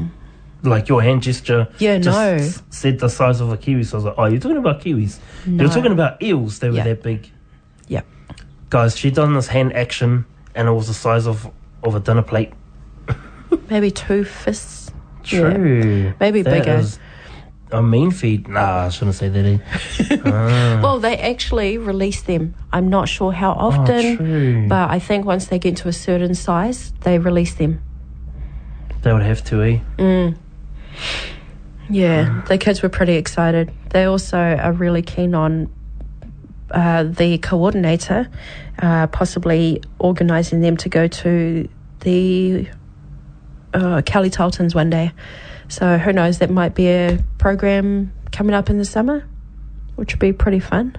like 0.61 0.87
your 0.89 1.01
hand 1.01 1.23
gesture. 1.23 1.67
Yeah, 1.79 1.97
just 1.97 2.17
no. 2.17 2.33
s- 2.35 2.63
said 2.69 2.99
the 2.99 3.09
size 3.09 3.41
of 3.41 3.51
a 3.51 3.57
kiwi. 3.57 3.83
So 3.83 3.95
I 3.95 3.97
was 3.97 4.05
like, 4.05 4.15
oh, 4.17 4.25
you're 4.25 4.39
talking 4.39 4.57
about 4.57 4.81
kiwis. 4.81 5.17
No. 5.45 5.63
You're 5.63 5.73
talking 5.73 5.91
about 5.91 6.21
eels. 6.21 6.59
They 6.59 6.69
were 6.69 6.77
Yeah. 6.77 6.83
that 6.83 7.01
big. 7.03 7.29
Yeah. 7.87 8.01
Guys, 8.69 8.95
she 8.97 9.09
done 9.11 9.33
this 9.33 9.47
hand 9.47 9.73
action, 9.73 10.25
and 10.55 10.67
it 10.67 10.71
was 10.71 10.87
the 10.87 10.93
size 10.93 11.25
of 11.27 11.49
of 11.83 11.95
a 11.95 11.99
dinner 11.99 12.21
plate. 12.21 12.53
Maybe 13.69 13.91
two 13.91 14.23
fists. 14.23 14.91
True. 15.23 16.13
Maybe 16.19 16.41
That 16.41 16.59
bigger. 16.65 16.77
is- 16.77 16.99
A 17.73 17.81
main 17.81 18.11
feed? 18.11 18.47
Nah, 18.47 18.85
I 18.85 18.89
shouldn't 18.89 19.15
say 19.15 19.29
that. 19.29 19.45
Eh? 19.45 19.57
Ah. 20.25 20.79
Well, 20.81 20.99
they 20.99 21.17
actually 21.17 21.77
release 21.77 22.21
them. 22.21 22.53
I'm 22.71 22.87
not 22.87 23.09
sure 23.09 23.31
how 23.31 23.51
often, 23.51 24.65
Oh, 24.65 24.67
but 24.69 24.89
I 24.91 24.99
think 24.99 25.25
once 25.25 25.47
they 25.47 25.59
get 25.59 25.77
to 25.77 25.87
a 25.87 25.93
certain 25.93 26.35
size, 26.35 26.93
they 27.01 27.17
release 27.17 27.55
them. 27.55 27.81
They 29.01 29.11
would 29.11 29.23
have 29.23 29.43
to, 29.45 29.61
eh? 29.63 29.79
Yeah, 31.89 32.43
the 32.47 32.57
kids 32.57 32.81
were 32.81 32.89
pretty 32.89 33.13
excited. 33.13 33.71
They 33.89 34.05
also 34.05 34.37
are 34.37 34.71
really 34.71 35.01
keen 35.01 35.35
on 35.35 35.69
uh, 36.71 37.03
the 37.03 37.37
coordinator 37.39 38.29
uh, 38.81 39.07
possibly 39.07 39.81
organising 39.99 40.61
them 40.61 40.77
to 40.77 40.89
go 40.89 41.07
to 41.07 41.67
the 42.01 42.67
uh, 43.73 44.01
Kelly 44.05 44.29
Tarlton's 44.29 44.73
one 44.75 44.89
day. 44.89 45.11
So 45.67 45.97
who 45.97 46.13
knows? 46.13 46.39
That 46.39 46.49
might 46.49 46.75
be 46.75 46.87
a 46.87 47.19
program 47.37 48.11
coming 48.31 48.53
up 48.53 48.69
in 48.69 48.77
the 48.77 48.85
summer, 48.85 49.25
which 49.95 50.13
would 50.13 50.19
be 50.19 50.33
pretty 50.33 50.59
fun. 50.59 50.95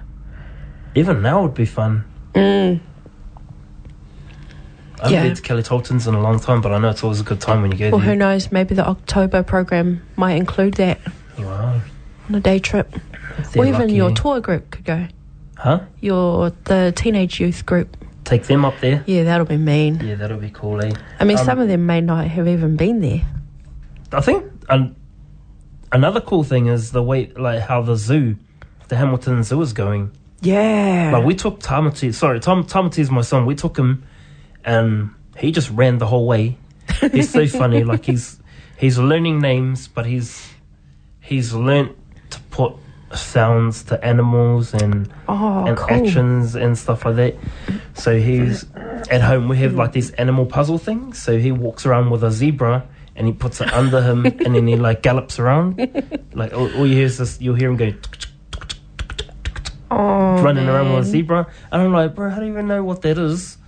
Even 0.94 1.22
now 1.22 1.42
would 1.42 1.54
be 1.54 1.66
fun. 1.66 2.04
Mm. 2.34 2.80
I 5.00 5.08
haven't 5.08 5.12
Yeah. 5.12 5.22
been 5.24 5.34
to 5.34 5.42
Kelly 5.42 5.62
Tarlton's 5.62 6.06
in 6.06 6.14
a 6.14 6.20
long 6.20 6.38
time, 6.40 6.60
but 6.60 6.72
I 6.72 6.78
know 6.78 6.88
it's 6.88 7.02
always 7.02 7.20
a 7.20 7.24
good 7.24 7.40
time 7.40 7.62
when 7.62 7.72
you 7.72 7.76
go 7.78 7.84
there. 7.84 7.90
Well, 7.92 8.00
who 8.00 8.14
knows? 8.16 8.50
Maybe 8.52 8.74
the 8.74 8.86
October 8.86 9.42
program 9.42 10.02
might 10.16 10.34
include 10.34 10.74
that 10.74 10.98
Wow. 11.38 11.80
on 12.28 12.34
a 12.34 12.40
day 12.40 12.58
trip, 12.58 12.94
or 13.56 13.66
even 13.66 13.80
lucky, 13.82 13.94
your 13.94 14.12
tour 14.12 14.40
group 14.40 14.70
could 14.70 14.84
go. 14.84 15.06
Huh? 15.56 15.80
Your 16.00 16.52
the 16.64 16.92
teenage 16.96 17.40
youth 17.40 17.66
group. 17.66 17.96
Take 18.24 18.44
them 18.44 18.64
up 18.64 18.74
there? 18.80 19.02
Yeah, 19.06 19.24
that'll 19.24 19.46
be 19.46 19.56
mean. 19.58 20.00
Yeah, 20.02 20.14
that'll 20.14 20.38
be 20.38 20.50
cool, 20.50 20.80
eh? 20.82 20.92
I 21.20 21.24
mean, 21.24 21.38
Um, 21.38 21.44
some 21.44 21.58
of 21.58 21.68
them 21.68 21.84
may 21.86 22.00
not 22.00 22.26
have 22.26 22.48
even 22.48 22.76
been 22.76 23.00
there. 23.00 23.20
I 24.12 24.20
think 24.20 24.53
an, 24.68 24.96
another 25.92 26.20
cool 26.20 26.44
thing 26.44 26.66
is 26.66 26.92
the 26.92 27.02
way, 27.02 27.32
like, 27.36 27.60
how 27.60 27.82
the 27.82 27.96
zoo, 27.96 28.36
the 28.88 28.96
Hamilton 28.96 29.42
Zoo 29.42 29.60
is 29.62 29.72
going. 29.72 30.12
Yeah. 30.40 31.10
Like, 31.12 31.24
we 31.24 31.34
took 31.34 31.60
Tamati, 31.60 32.12
sorry, 32.14 32.40
Tom, 32.40 32.64
Tamati 32.64 32.98
is 32.98 33.10
my 33.10 33.22
son. 33.22 33.46
We 33.46 33.54
took 33.54 33.76
him 33.76 34.04
and 34.64 35.10
he 35.36 35.52
just 35.52 35.70
ran 35.70 35.98
the 35.98 36.06
whole 36.06 36.26
way. 36.26 36.56
He's 37.12 37.30
so 37.30 37.46
funny. 37.60 37.84
Like, 37.84 38.04
he's 38.04 38.40
he's 38.76 38.98
learning 38.98 39.40
names, 39.40 39.88
but 39.88 40.06
he's 40.06 40.48
he's 41.20 41.54
learnt 41.54 41.96
to 42.30 42.40
put 42.50 42.74
sounds 43.16 43.84
to 43.84 44.04
animals 44.04 44.74
and 44.74 45.12
oh, 45.28 45.64
and 45.66 45.76
cool. 45.76 45.90
actions 45.90 46.54
and 46.54 46.76
stuff 46.76 47.04
like 47.04 47.16
that. 47.16 47.36
So 47.94 48.18
he's 48.18 48.66
at 48.74 49.22
home. 49.22 49.48
We 49.48 49.56
have 49.58 49.74
like 49.74 49.92
these 49.92 50.10
animal 50.12 50.46
puzzle 50.46 50.78
things. 50.78 51.22
So 51.22 51.38
he 51.38 51.52
walks 51.52 51.86
around 51.86 52.10
with 52.10 52.24
a 52.24 52.30
zebra 52.30 52.86
and 53.16 53.26
he 53.26 53.32
puts 53.32 53.60
it 53.60 53.72
under 53.72 54.02
him, 54.02 54.24
and 54.26 54.54
then 54.54 54.66
he 54.66 54.76
like 54.76 55.02
gallops 55.02 55.38
around. 55.38 55.78
Like 56.34 56.52
all, 56.52 56.72
all 56.76 56.86
you 56.86 56.94
hear 56.96 57.06
is 57.06 57.18
this. 57.18 57.40
You'll 57.40 57.54
hear 57.54 57.70
him 57.70 57.76
go 57.76 57.92
Oh, 59.90 60.42
running 60.42 60.66
around 60.68 60.92
with 60.92 61.04
a 61.04 61.08
zebra, 61.08 61.46
and 61.70 61.82
I'm 61.82 61.92
like, 61.92 62.14
bro, 62.16 62.28
how 62.30 62.40
do 62.40 62.46
you 62.46 62.52
even 62.52 62.66
know 62.66 62.82
what 62.82 63.02
that 63.02 63.16
is? 63.16 63.58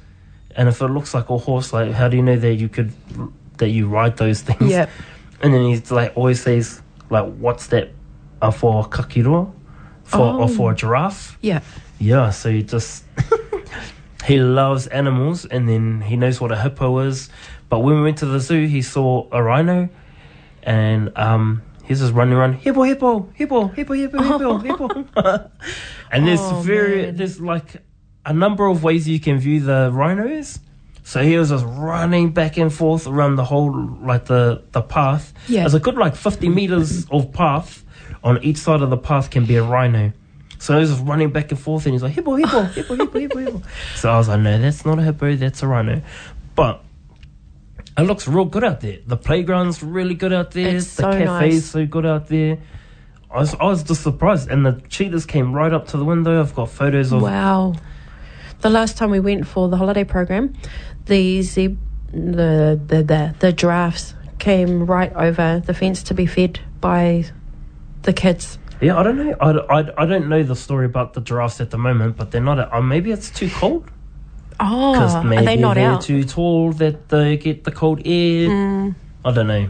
And 0.57 0.69
if 0.69 0.81
it 0.81 0.89
looks 0.89 1.15
like 1.15 1.29
a 1.31 1.37
horse, 1.39 1.73
like 1.73 1.93
how 1.93 2.09
do 2.09 2.17
you 2.17 2.23
know 2.23 2.37
that 2.37 2.55
you 2.55 2.69
could 2.69 2.93
that 3.59 3.69
you 3.69 3.87
ride 3.89 4.17
those 4.17 4.41
things? 4.43 4.71
Yep. 4.71 4.91
And 5.43 5.53
then 5.53 5.67
he's 5.67 5.91
like 5.91 6.13
always 6.17 6.43
says 6.43 6.81
like, 7.11 7.31
what's 7.37 7.67
that 7.67 7.91
uh, 8.41 8.51
for 8.51 8.81
a 8.81 8.89
kakiro? 8.89 9.53
For 10.05 10.19
or 10.21 10.45
Oh. 10.45 10.49
for 10.49 10.73
a 10.73 10.75
giraffe? 10.75 11.37
Yeah. 11.43 11.61
Yeah, 11.99 12.31
so 12.31 12.51
he 12.51 12.63
just 12.63 13.05
he 14.25 14.39
loves 14.41 14.87
animals, 14.87 15.45
and 15.45 15.69
then 15.69 16.01
he 16.01 16.17
knows 16.17 16.41
what 16.41 16.53
a 16.53 16.57
hippo 16.57 17.01
is. 17.01 17.29
But 17.69 17.81
when 17.81 17.97
we 17.97 18.03
went 18.03 18.19
to 18.19 18.27
the 18.27 18.39
zoo, 18.41 18.67
he 18.67 18.83
saw 18.83 19.29
a 19.33 19.43
rhino, 19.43 19.89
and 20.63 21.13
um, 21.17 21.63
he's 21.85 22.01
just 22.01 22.13
running 22.13 22.35
around 22.35 22.55
hippo, 22.55 22.83
hippo, 22.83 23.29
hippo, 23.35 23.69
hippo, 23.69 23.95
hippo, 23.95 24.19
hippo, 24.23 24.59
hippo. 24.87 24.89
and 26.13 26.27
there's 26.27 26.41
Oh, 26.41 26.61
very 26.61 27.07
man. 27.07 27.17
there's 27.17 27.41
like 27.41 27.83
a 28.25 28.33
number 28.33 28.67
of 28.67 28.83
ways 28.83 29.09
you 29.09 29.21
can 29.21 29.39
view 29.39 29.61
the 29.61 29.91
rhinos. 29.93 30.59
So 31.05 31.23
he 31.23 31.37
was 31.39 31.51
just 31.51 31.65
running 31.69 32.33
back 32.33 32.57
and 32.57 32.73
forth 32.73 33.07
around 33.07 33.37
the 33.37 33.45
whole 33.45 33.73
like 34.03 34.25
the 34.27 34.63
the 34.73 34.83
path. 34.83 35.33
Yeah. 35.49 35.61
There's 35.61 35.75
a 35.75 35.81
good 35.81 35.97
like 35.97 36.17
50 36.17 36.49
meters 36.49 37.09
of 37.11 37.33
path. 37.33 37.85
On 38.25 38.43
each 38.43 38.57
side 38.57 38.83
of 38.83 38.91
the 38.91 38.97
path 38.97 39.31
can 39.31 39.45
be 39.47 39.55
a 39.57 39.63
rhino. 39.63 40.13
So 40.59 40.75
he 40.75 40.81
was 40.81 40.91
just 40.91 41.05
running 41.05 41.31
back 41.31 41.53
and 41.53 41.61
forth, 41.61 41.85
and 41.87 41.93
he's 41.93 42.03
like 42.03 42.13
hippo, 42.15 42.35
hippo, 42.35 42.63
hippo, 42.65 42.95
hippo, 42.97 43.19
hippo, 43.21 43.39
hippo. 43.39 43.63
So 43.95 44.11
I 44.11 44.17
was 44.19 44.27
like, 44.29 44.41
no, 44.41 44.59
that's 44.61 44.85
not 44.85 44.99
a 44.99 45.03
hippo, 45.03 45.37
that's 45.37 45.63
a 45.63 45.67
rhino. 45.69 46.03
But 46.57 46.83
it 47.99 48.03
looks 48.03 48.29
real 48.29 48.45
good 48.45 48.65
out 48.65 48.81
there. 48.81 48.99
The 49.07 49.17
playground's 49.17 49.83
really 49.83 50.15
good 50.15 50.33
out 50.33 50.51
there. 50.51 50.77
It's 50.77 50.97
the 50.97 51.03
so 51.03 51.13
cafe's 51.13 51.27
nice. 51.27 51.65
so 51.67 51.87
good 51.87 52.07
out 52.07 52.29
there. 52.29 52.59
I 53.31 53.39
was, 53.41 53.55
I 53.55 53.65
was 53.65 53.83
just 53.83 54.03
surprised, 54.03 54.49
and 54.49 54.65
the 54.65 54.81
cheetahs 54.89 55.27
came 55.27 55.53
right 55.53 55.73
up 55.73 55.89
to 55.89 55.97
the 55.97 56.05
window. 56.05 56.41
I've 56.41 56.55
got 56.55 56.71
photos 56.71 57.13
of 57.13 57.23
Wow. 57.23 57.75
The 58.61 58.71
last 58.71 58.97
time 58.97 59.11
we 59.11 59.21
went 59.21 59.47
for 59.47 59.69
the 59.69 59.77
holiday 59.77 60.05
program, 60.05 60.55
the 61.07 61.43
zeb- 61.43 61.79
the, 62.13 62.81
the 62.87 63.03
the 63.03 63.35
the 63.39 63.53
giraffes 63.53 64.15
came 64.39 64.87
right 64.87 65.13
over 65.15 65.61
the 65.65 65.75
fence 65.75 66.03
to 66.05 66.15
be 66.15 66.27
fed 66.27 66.61
by 66.81 67.25
the 68.03 68.13
kids. 68.13 68.59
Yeah, 68.81 68.99
I 68.99 69.03
don't 69.03 69.17
know. 69.17 69.35
I, 69.41 69.81
I, 69.81 70.03
I 70.03 70.07
don't 70.07 70.29
know 70.29 70.43
the 70.43 70.57
story 70.57 70.87
about 70.87 71.15
the 71.15 71.21
giraffes 71.21 71.61
at 71.61 71.71
the 71.71 71.79
moment, 71.79 72.17
but 72.17 72.31
they're 72.31 72.41
not. 72.41 72.73
Uh, 72.73 72.81
maybe 72.81 73.11
it's 73.11 73.31
too 73.31 73.51
cold 73.51 73.91
Oh, 74.59 74.93
because 74.93 75.15
are 75.15 75.25
maybe 75.25 75.45
they 75.45 75.57
not 75.57 75.75
they're 75.75 75.91
out? 75.91 76.03
too 76.03 76.25
tall 76.25 76.73
that 76.75 77.09
they 77.09 77.37
get 77.37 77.65
the 77.65 77.71
cold 77.73 78.01
air. 78.07 78.49
Mm. 78.49 78.95
I 79.25 79.33
don't 79.33 79.47
know. 79.47 79.69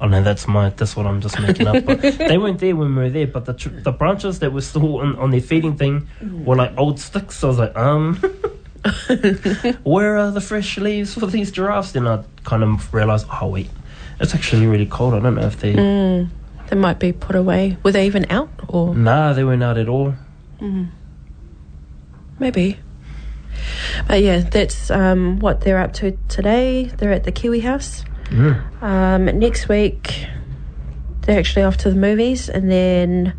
I 0.00 0.06
know 0.08 0.22
that's 0.22 0.48
my 0.48 0.70
that's 0.70 0.96
what 0.96 1.06
I'm 1.06 1.20
just 1.20 1.40
making 1.40 1.66
up. 1.68 1.84
But 1.84 2.00
they 2.18 2.36
weren't 2.38 2.58
there 2.58 2.74
when 2.74 2.94
we 2.94 3.02
were 3.02 3.10
there. 3.10 3.26
But 3.26 3.44
the 3.46 3.54
tr- 3.54 3.68
the 3.70 3.92
branches 3.92 4.40
that 4.40 4.52
were 4.52 4.60
still 4.60 4.98
on, 4.98 5.16
on 5.16 5.30
their 5.30 5.40
feeding 5.40 5.76
thing 5.76 6.08
were 6.44 6.56
like 6.56 6.72
old 6.76 6.98
sticks. 6.98 7.38
So 7.38 7.48
I 7.48 7.50
was 7.50 7.58
like, 7.58 7.76
um, 7.76 8.16
where 9.84 10.18
are 10.18 10.30
the 10.30 10.40
fresh 10.40 10.76
leaves 10.78 11.14
for 11.14 11.26
these 11.26 11.52
giraffes? 11.52 11.92
Then 11.92 12.06
I 12.08 12.22
kind 12.44 12.62
of 12.64 12.92
realized, 12.92 13.26
oh 13.30 13.48
wait, 13.48 13.70
it's 14.20 14.34
actually 14.34 14.66
really 14.66 14.86
cold. 14.86 15.14
I 15.14 15.20
don't 15.20 15.36
know 15.36 15.46
if 15.46 15.60
they. 15.60 15.74
Mm, 15.74 16.28
they 16.68 16.76
might 16.76 16.98
be 16.98 17.12
put 17.12 17.36
away. 17.36 17.76
Were 17.84 17.92
they 17.92 18.06
even 18.06 18.26
out 18.30 18.48
or 18.68 18.94
Nah, 18.94 19.32
they 19.34 19.44
weren't 19.44 19.62
out 19.62 19.78
at 19.78 19.88
all. 19.88 20.14
maybe? 22.38 22.78
But 24.08 24.22
yeah, 24.22 24.40
that's 24.40 24.90
um, 24.90 25.38
what 25.38 25.60
they're 25.62 25.78
up 25.78 25.92
to 25.94 26.16
today. 26.28 26.84
They're 26.96 27.12
at 27.12 27.24
the 27.24 27.32
Kiwi 27.32 27.60
House. 27.60 28.04
Mm. 28.26 28.82
Um, 28.82 29.24
next 29.38 29.68
week, 29.68 30.26
they're 31.22 31.38
actually 31.38 31.62
off 31.62 31.76
to 31.78 31.90
the 31.90 31.96
movies, 31.96 32.48
and 32.48 32.70
then 32.70 33.34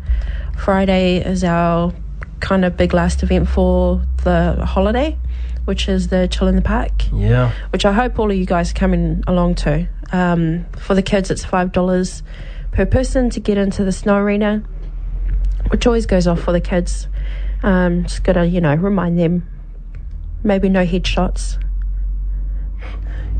Friday 0.56 1.16
is 1.18 1.44
our 1.44 1.92
kind 2.40 2.64
of 2.64 2.76
big 2.76 2.94
last 2.94 3.22
event 3.22 3.48
for 3.48 4.02
the 4.22 4.64
holiday, 4.64 5.16
which 5.64 5.88
is 5.88 6.08
the 6.08 6.28
chill 6.28 6.46
in 6.48 6.56
the 6.56 6.62
park, 6.62 6.92
Yeah. 7.12 7.50
which 7.70 7.84
I 7.84 7.92
hope 7.92 8.18
all 8.18 8.30
of 8.30 8.36
you 8.36 8.46
guys 8.46 8.70
are 8.70 8.74
coming 8.74 9.22
along 9.26 9.56
to. 9.56 9.86
Um, 10.12 10.66
for 10.78 10.94
the 10.94 11.02
kids, 11.02 11.30
it's 11.30 11.44
five 11.44 11.72
dollars 11.72 12.22
per 12.72 12.86
person 12.86 13.30
to 13.30 13.40
get 13.40 13.58
into 13.58 13.84
the 13.84 13.92
snow 13.92 14.16
arena, 14.16 14.62
which 15.68 15.86
always 15.86 16.06
goes 16.06 16.26
off 16.26 16.40
for 16.40 16.52
the 16.52 16.60
kids. 16.60 17.08
Um, 17.62 18.04
just 18.04 18.22
gotta 18.22 18.46
you 18.46 18.60
know 18.60 18.74
remind 18.74 19.18
them, 19.18 19.48
maybe 20.44 20.68
no 20.68 20.84
headshots. 20.86 21.58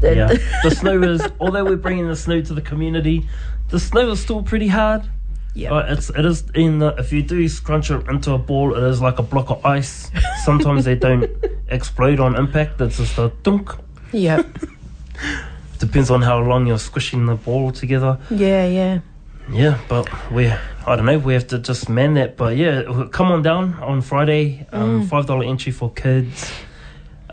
Yeah. 0.03 0.27
the 0.63 0.71
snow 0.71 1.03
is, 1.03 1.23
although 1.41 1.65
we're 1.65 1.77
bringing 1.77 2.09
the 2.09 2.17
snow 2.17 2.41
to 2.43 2.55
the 2.55 2.61
community, 2.61 3.29
the 3.69 3.79
snow 3.81 4.11
is 4.11 4.21
still 4.21 4.43
pretty 4.43 4.69
hard. 4.69 5.09
Yeah. 5.55 5.73
Uh, 5.73 5.93
it's 5.93 6.11
it 6.11 6.25
is 6.25 6.43
in 6.55 6.81
the 6.81 6.89
if 6.99 7.13
you 7.13 7.23
do 7.23 7.47
scrunch 7.49 7.91
it 7.91 8.09
into 8.09 8.33
a 8.33 8.39
ball, 8.39 8.75
it 8.75 8.83
is 8.83 9.01
like 9.01 9.21
a 9.21 9.23
block 9.23 9.51
of 9.51 9.65
ice. 9.65 10.11
Sometimes 10.45 10.85
they 10.85 10.97
don't 10.97 11.31
explode 11.69 12.19
on 12.19 12.35
impact. 12.35 12.81
It's 12.81 12.97
just 12.97 13.17
a 13.19 13.33
dunk. 13.45 13.71
Yep. 14.13 14.47
Depends 15.79 16.11
on 16.11 16.23
how 16.23 16.41
long 16.41 16.67
you're 16.67 16.79
squishing 16.79 17.27
the 17.27 17.37
ball 17.37 17.71
together. 17.71 18.19
yeah. 18.31 18.67
Yeah. 18.67 19.01
Yeah, 19.53 19.79
but 19.89 20.09
we 20.33 20.49
I 20.49 20.97
don't 20.97 21.05
know. 21.05 21.19
We 21.19 21.35
have 21.35 21.47
to 21.49 21.59
just 21.59 21.89
man 21.89 22.15
that. 22.15 22.37
But 22.37 22.57
yeah, 22.57 22.83
come 23.13 23.31
on 23.31 23.43
down 23.43 23.75
on 23.75 24.01
Friday. 24.01 24.67
Um, 24.73 25.07
Five 25.07 25.27
dollar 25.27 25.45
entry 25.45 25.71
for 25.71 25.91
kids. 25.93 26.51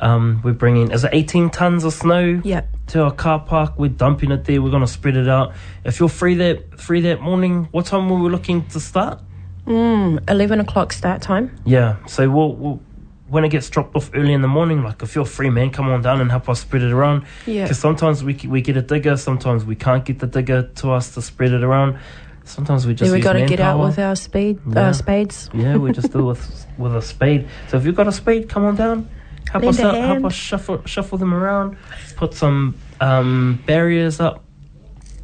Um, 0.02 0.42
we're 0.44 0.54
bringing 0.54 0.90
is 0.92 1.04
it 1.04 1.12
eighteen 1.14 1.50
tons 1.52 1.84
of 1.84 1.94
snow 1.94 2.42
Yep. 2.44 2.68
to 2.88 3.04
our 3.04 3.12
car 3.12 3.40
park. 3.40 3.78
We're 3.78 3.90
dumping 3.90 4.32
it 4.32 4.46
there. 4.46 4.62
We're 4.62 4.72
gonna 4.72 4.88
spread 4.88 5.16
it 5.16 5.28
out. 5.30 5.54
If 5.86 6.00
you're 6.00 6.10
free 6.10 6.36
that 6.36 6.80
free 6.80 7.02
that 7.02 7.22
morning, 7.22 7.68
what 7.72 7.86
time 7.86 8.10
were 8.10 8.18
we 8.20 8.30
looking 8.30 8.66
to 8.70 8.80
start? 8.80 9.20
Mm, 9.68 10.28
11 10.28 10.60
o'clock 10.60 10.92
start 10.92 11.22
time. 11.22 11.56
Yeah, 11.66 11.98
so 12.08 12.28
we'll, 12.30 12.54
we'll 12.56 12.82
when 13.30 13.46
it 13.46 13.50
gets 13.50 13.70
dropped 13.70 13.96
off 13.96 14.10
early 14.16 14.34
in 14.34 14.42
the 14.42 14.48
morning, 14.48 14.84
like 14.84 15.02
if 15.04 15.14
you're 15.16 15.24
free, 15.24 15.50
man, 15.52 15.70
come 15.70 15.88
on 15.90 16.02
down 16.02 16.20
and 16.20 16.30
help 16.32 16.50
us 16.50 16.60
spread 16.62 16.82
it 16.82 16.92
around. 16.92 17.24
Yeah. 17.46 17.64
Because 17.64 17.78
sometimes 17.80 18.24
we 18.24 18.34
we 18.48 18.62
get 18.62 18.76
a 18.78 18.82
digger, 18.82 19.16
sometimes 19.18 19.64
we 19.66 19.76
can't 19.76 20.04
get 20.04 20.18
the 20.20 20.28
digger 20.28 20.64
to 20.78 20.92
us 20.92 21.14
to 21.14 21.22
spread 21.22 21.52
it 21.54 21.64
around. 21.64 22.00
Sometimes 22.44 22.88
we 22.88 22.96
just 22.96 23.08
Yeah, 23.10 23.16
we 23.16 23.22
got 23.22 23.34
to 23.34 23.46
get 23.46 23.60
out 23.60 23.80
with 23.80 24.00
our 24.00 24.16
speed 24.16 24.60
Yeah. 24.68 24.88
uh, 24.90 24.94
spades. 24.94 25.50
Yeah, 25.54 25.78
we 25.78 25.92
just 25.92 26.12
do 26.12 26.26
with 26.26 26.66
with 26.80 26.96
a 26.96 27.02
spade. 27.04 27.48
So 27.70 27.78
if 27.78 27.86
you've 27.86 27.96
got 27.96 28.08
a 28.08 28.12
spade, 28.12 28.50
come 28.50 28.66
on 28.66 28.76
down. 28.76 29.08
Help 29.52 29.64
Lend 29.64 29.76
us 29.80 29.80
out. 29.82 29.96
Help 29.96 30.26
us 30.26 30.34
shuffle 30.34 30.82
shuffle 30.86 31.18
them 31.18 31.34
around. 31.34 31.78
Put 32.16 32.34
some 32.34 32.76
um, 33.02 33.62
barriers 33.66 34.20
up. 34.20 34.44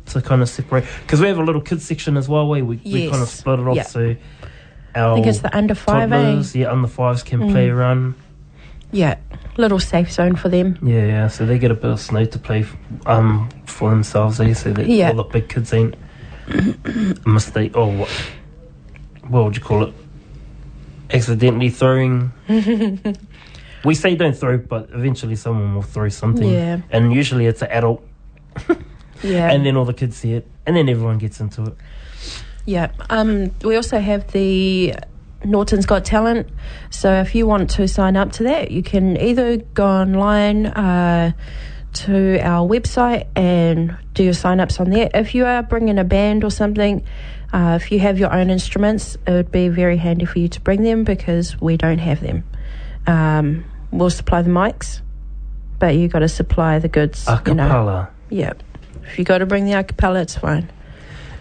to 0.07 0.22
kind 0.22 0.41
of 0.41 0.50
separate 0.50 0.86
because 1.01 1.19
we 1.22 1.27
have 1.27 1.38
a 1.38 1.43
little 1.43 1.62
kids 1.62 1.86
section 1.86 2.17
as 2.17 2.27
well. 2.29 2.48
Where 2.48 2.63
we, 2.63 2.77
we 2.84 3.10
kind 3.10 3.22
of 3.22 3.29
split 3.29 3.60
it 3.60 3.67
off 3.67 3.88
so 3.88 4.15
our 4.96 5.12
I 5.12 5.15
think 5.15 5.27
it's 5.27 5.39
the 5.39 5.55
under 5.55 5.75
five, 5.75 6.12
eh? 6.12 6.15
toddlers, 6.24 6.55
yeah, 6.55 6.72
under 6.72 6.88
fives 6.88 7.24
can 7.24 7.51
play 7.51 7.69
around. 7.69 8.15
Yeah, 8.91 9.17
little 9.57 9.79
safe 9.79 10.12
zone 10.12 10.36
for 10.38 10.50
them. 10.50 10.77
Yeah, 10.81 11.05
yeah. 11.05 11.27
So 11.27 11.46
they 11.46 11.60
get 11.60 11.72
a 11.72 11.75
bit 11.75 11.91
of 11.91 12.00
snow 12.00 12.25
to 12.25 12.39
play 12.39 12.62
f- 12.62 12.75
um 13.05 13.50
for 13.65 13.89
themselves. 13.89 14.38
They 14.38 14.53
so 14.53 14.72
that 14.74 14.88
Yeah. 14.88 15.10
all 15.10 15.15
the 15.15 15.24
big 15.24 15.50
kids 15.50 15.74
ain't 15.74 15.96
a 16.50 17.19
mistake 17.29 17.75
or 17.77 17.91
what? 17.91 18.10
What 19.27 19.43
would 19.43 19.55
you 19.57 19.62
call 19.62 19.84
it? 19.84 19.93
Accidentally 21.12 21.69
throwing. 21.69 22.31
we 23.88 23.96
say 23.96 24.15
don't 24.15 24.36
throw, 24.36 24.58
but 24.58 24.89
eventually 24.91 25.36
someone 25.36 25.74
will 25.74 25.82
throw 25.82 26.10
something. 26.10 26.50
Yeah. 26.50 26.82
And 26.91 27.13
usually 27.13 27.46
it's 27.48 27.62
an 27.62 27.70
adult, 27.72 28.06
Yeah, 29.24 29.50
and 29.51 29.65
then 29.65 29.77
all 29.77 29.86
the 29.86 29.94
kids 29.94 30.17
see 30.17 30.34
it, 30.34 30.46
and 30.65 30.75
then 30.75 30.89
everyone 30.89 31.17
gets 31.17 31.39
into 31.39 31.63
it. 31.67 31.75
yeah. 32.65 32.91
Um, 33.10 33.51
we 33.63 33.75
also 33.77 33.98
have 34.00 34.32
the 34.34 34.94
Nawton's 35.44 35.86
Got 35.86 36.03
Talent. 36.03 36.50
So 36.89 37.13
if 37.13 37.34
you 37.34 37.48
want 37.48 37.70
to 37.72 37.88
sign 37.88 38.15
up 38.17 38.32
to 38.34 38.44
that, 38.44 38.72
you 38.72 38.84
can 38.84 39.17
either 39.17 39.58
go 39.58 39.88
online 39.88 40.67
uh, 40.67 41.32
to 41.94 42.39
our 42.39 42.67
website 42.67 43.25
and 43.36 43.96
do 44.13 44.24
your 44.24 44.34
sign 44.34 44.60
ups 44.60 44.79
on 44.79 44.89
there. 44.89 45.10
If 45.13 45.34
you 45.34 45.46
are 45.46 45.63
bringing 45.63 45.98
a 45.98 46.03
band 46.03 46.44
or 46.44 46.51
something, 46.51 47.03
uh, 47.53 47.79
if 47.82 47.91
you 47.91 48.00
have 48.00 48.20
your 48.20 48.34
own 48.34 48.50
instruments, 48.50 49.15
it 49.25 49.32
would 49.32 49.51
be 49.51 49.70
very 49.70 49.98
handy 49.98 50.25
for 50.25 50.39
you 50.39 50.50
to 50.50 50.60
bring 50.62 50.84
them 50.84 51.06
because 51.06 51.60
we 51.62 51.77
don't 51.77 52.00
have 52.00 52.20
them. 52.20 52.44
Um, 53.08 53.63
we'll 53.91 54.10
supply 54.10 54.41
the 54.41 54.50
mics, 54.50 55.01
but 55.79 55.96
you 55.96 56.08
got 56.08 56.20
to 56.20 56.29
supply 56.29 56.79
the 56.79 56.88
goods. 56.88 57.27
A 57.27 57.41
You 57.46 57.53
know. 57.53 57.67
cappella. 57.67 58.10
Yeah. 58.29 58.53
If 59.03 59.17
you 59.17 59.24
got 59.25 59.38
to 59.39 59.46
bring 59.46 59.65
the 59.65 59.72
acapella, 59.72 60.22
it's 60.22 60.36
fine. 60.38 60.70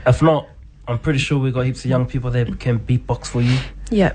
If 0.06 0.22
not, 0.22 0.48
I'm 0.88 0.98
pretty 1.00 1.18
sure 1.18 1.38
we 1.40 1.50
got 1.50 1.62
heaps 1.62 1.84
of 1.84 1.90
young 1.90 2.06
people 2.06 2.30
that 2.30 2.60
can 2.60 2.78
beatbox 2.78 3.26
for 3.26 3.40
you. 3.42 3.58
Yeah. 3.90 4.12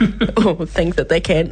or 0.44 0.66
think 0.66 0.94
that 0.96 1.08
they 1.08 1.20
can. 1.20 1.50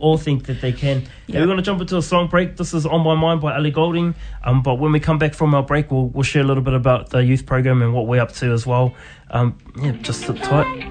all 0.00 0.16
think 0.18 0.46
that 0.46 0.60
they 0.60 0.72
can. 0.72 1.04
Yeah. 1.26 1.40
we're 1.40 1.46
going 1.46 1.56
to 1.58 1.62
jump 1.62 1.80
into 1.80 1.96
a 1.96 2.02
song 2.02 2.26
break. 2.28 2.56
This 2.56 2.74
is 2.74 2.84
On 2.86 3.02
My 3.04 3.14
Mind 3.14 3.40
by 3.40 3.54
Ellie 3.56 3.70
Goulding. 3.70 4.14
Um, 4.42 4.62
but 4.62 4.76
when 4.76 4.90
we 4.92 4.98
come 5.00 5.18
back 5.18 5.34
from 5.34 5.54
our 5.54 5.62
break, 5.62 5.90
we'll, 5.90 6.06
we'll 6.08 6.22
share 6.24 6.42
a 6.42 6.46
little 6.46 6.62
bit 6.64 6.74
about 6.74 7.10
the 7.10 7.18
youth 7.24 7.46
program 7.46 7.80
and 7.82 7.92
what 7.94 8.06
we're 8.08 8.20
up 8.20 8.32
to 8.32 8.52
as 8.52 8.66
well. 8.66 8.94
Um, 9.30 9.56
yeah, 9.80 9.92
just 10.02 10.22
sit 10.22 10.36
tight. 10.42 10.82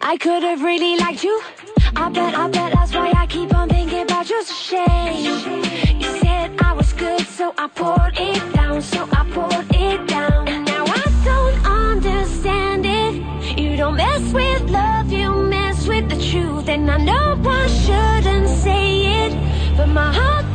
I 0.09 0.15
could 0.15 0.41
have 0.41 0.63
really 0.63 0.95
liked 0.95 1.21
you. 1.21 1.41
I 1.97 2.07
bet, 2.07 2.33
I 2.33 2.47
bet 2.47 2.71
that's 2.71 2.93
why 2.93 3.11
I 3.13 3.27
keep 3.27 3.53
on 3.53 3.67
thinking 3.67 4.03
about 4.03 4.29
you. 4.29 4.39
It's 4.39 4.49
a 4.49 4.53
shame. 4.53 5.25
You 5.99 6.19
said 6.21 6.55
I 6.61 6.71
was 6.71 6.93
good, 6.93 7.27
so 7.27 7.53
I 7.57 7.67
poured 7.67 8.17
it 8.17 8.53
down, 8.53 8.81
so 8.81 9.05
I 9.11 9.29
poured 9.31 9.67
it 9.75 10.07
down. 10.07 10.47
And 10.47 10.65
now 10.65 10.85
I 10.87 11.03
don't 11.25 11.57
understand 11.65 12.85
it. 12.85 13.59
You 13.59 13.75
don't 13.75 13.97
mess 13.97 14.31
with 14.31 14.61
love, 14.69 15.11
you 15.11 15.29
mess 15.43 15.85
with 15.85 16.07
the 16.07 16.19
truth. 16.31 16.69
And 16.69 16.89
I 16.89 16.99
know 16.99 17.37
I 17.45 17.67
shouldn't 17.67 18.47
say 18.47 19.25
it, 19.25 19.33
but 19.75 19.87
my 19.87 20.13
heart 20.13 20.46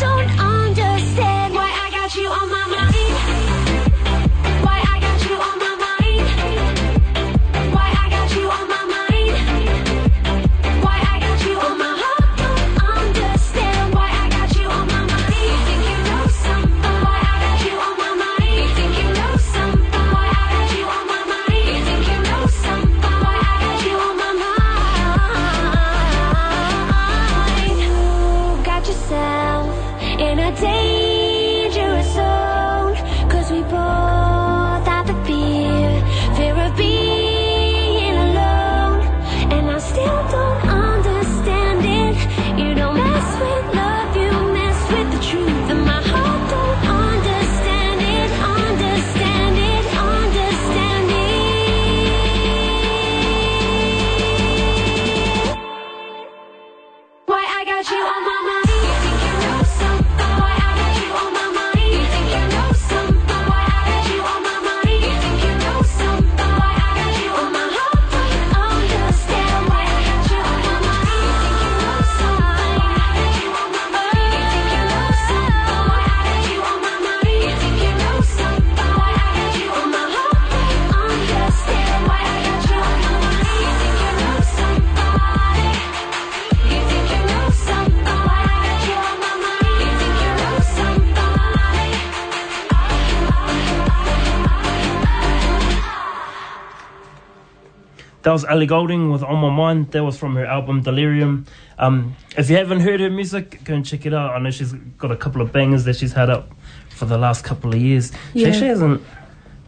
That 98.33 98.37
was 98.37 98.45
Ellie 98.47 98.65
Goulding 98.65 99.11
with 99.13 99.23
On 99.23 99.39
My 99.43 99.51
Mind. 99.51 99.91
That 99.91 100.03
was 100.05 100.17
from 100.17 100.37
her 100.37 100.47
album 100.47 100.81
Delirium. 100.81 101.45
Um, 101.77 102.17
if 102.35 102.49
you 102.49 102.57
haven't 102.57 102.81
heard 102.81 102.99
her 103.01 103.11
music, 103.11 103.63
go 103.63 103.75
and 103.75 103.85
check 103.85 104.07
it 104.07 104.15
out. 104.15 104.31
I 104.31 104.39
know 104.39 104.51
she's 104.51 104.73
got 104.73 105.11
a 105.11 105.17
couple 105.19 105.43
of 105.43 105.53
bangers 105.53 105.85
that 105.85 105.97
she's 105.97 106.15
had 106.15 106.31
up 106.31 106.49
for 106.89 107.05
the 107.05 107.19
last 107.19 107.45
couple 107.45 107.75
of 107.75 107.79
years. 107.79 108.11
She 108.33 108.41
Yeah. 108.41 108.49
actually 108.49 108.69
hasn't 108.69 109.03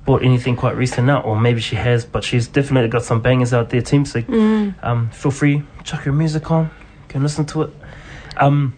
bought 0.07 0.23
anything 0.23 0.57
quite 0.57 0.79
recent 0.79 1.11
out, 1.11 1.27
or 1.27 1.39
maybe 1.39 1.61
she 1.61 1.77
has, 1.77 2.07
but 2.07 2.25
she's 2.25 2.49
definitely 2.49 2.89
got 2.89 3.03
some 3.03 3.21
bangers 3.21 3.53
out 3.53 3.69
there, 3.69 3.83
team. 3.83 4.07
So 4.07 4.21
um, 4.83 5.11
feel 5.13 5.31
free, 5.31 5.63
chuck 5.83 6.01
her 6.05 6.13
music 6.13 6.51
on, 6.51 6.71
go 7.09 7.17
and 7.17 7.23
listen 7.23 7.45
to 7.45 7.65
it. 7.65 7.71
Um, 8.39 8.73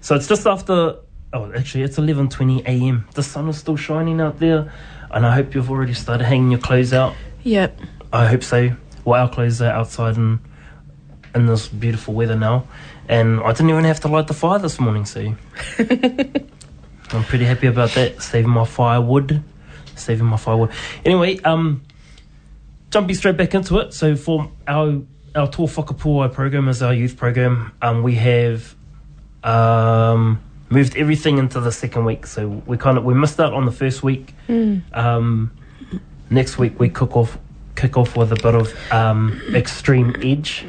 So 0.00 0.14
it's 0.14 0.26
just 0.26 0.46
after. 0.46 0.96
Oh, 1.34 1.52
actually, 1.52 1.82
it's 1.84 1.98
eleven 1.98 2.30
twenty 2.30 2.62
a.m. 2.64 3.04
The 3.12 3.22
sun 3.22 3.46
is 3.50 3.58
still 3.58 3.76
shining 3.76 4.22
out 4.22 4.38
there, 4.38 4.72
and 5.10 5.26
I 5.26 5.34
hope 5.34 5.54
you've 5.54 5.70
already 5.70 5.92
started 5.92 6.24
hanging 6.24 6.50
your 6.50 6.60
clothes 6.60 6.94
out. 6.94 7.12
Yep. 7.42 7.78
I 8.14 8.26
hope 8.26 8.44
so. 8.44 8.70
Well, 9.04 9.20
our 9.20 9.28
clothes 9.28 9.60
are 9.60 9.72
outside 9.72 10.16
in 10.16 10.38
in 11.34 11.46
this 11.46 11.66
beautiful 11.66 12.14
weather 12.14 12.36
now, 12.36 12.64
and 13.08 13.40
I 13.40 13.50
didn't 13.50 13.70
even 13.70 13.82
have 13.82 13.98
to 14.00 14.08
light 14.08 14.28
the 14.28 14.34
fire 14.34 14.60
this 14.60 14.78
morning. 14.78 15.04
So 15.04 15.20
I'm 15.78 17.24
pretty 17.24 17.44
happy 17.44 17.66
about 17.66 17.90
that. 17.94 18.22
Saving 18.22 18.50
my 18.50 18.64
firewood, 18.64 19.42
saving 19.96 20.26
my 20.26 20.36
firewood. 20.36 20.70
Anyway, 21.04 21.40
um, 21.40 21.82
jumping 22.90 23.16
straight 23.16 23.36
back 23.36 23.52
into 23.52 23.78
it. 23.80 23.92
So 23.92 24.14
for 24.14 24.48
our 24.68 25.02
our 25.34 25.48
Tō 25.48 26.32
program 26.32 26.68
is 26.68 26.82
our 26.84 26.94
youth 26.94 27.16
program. 27.16 27.72
Um, 27.82 28.04
we 28.04 28.14
have 28.14 28.76
um 29.42 30.40
moved 30.70 30.96
everything 30.96 31.38
into 31.38 31.58
the 31.58 31.72
second 31.72 32.04
week. 32.04 32.28
So 32.28 32.46
we 32.64 32.76
kind 32.76 32.96
of 32.96 33.02
we 33.02 33.14
missed 33.14 33.40
out 33.40 33.54
on 33.54 33.66
the 33.66 33.72
first 33.72 34.04
week. 34.04 34.34
Um, 34.92 35.50
next 36.30 36.58
week 36.58 36.78
we 36.78 36.88
kick 36.88 37.16
off 37.16 37.38
kick 37.76 37.96
off 37.96 38.16
with 38.16 38.32
a 38.32 38.36
bit 38.36 38.54
of 38.54 38.92
um 38.92 39.40
extreme 39.54 40.14
edge. 40.22 40.64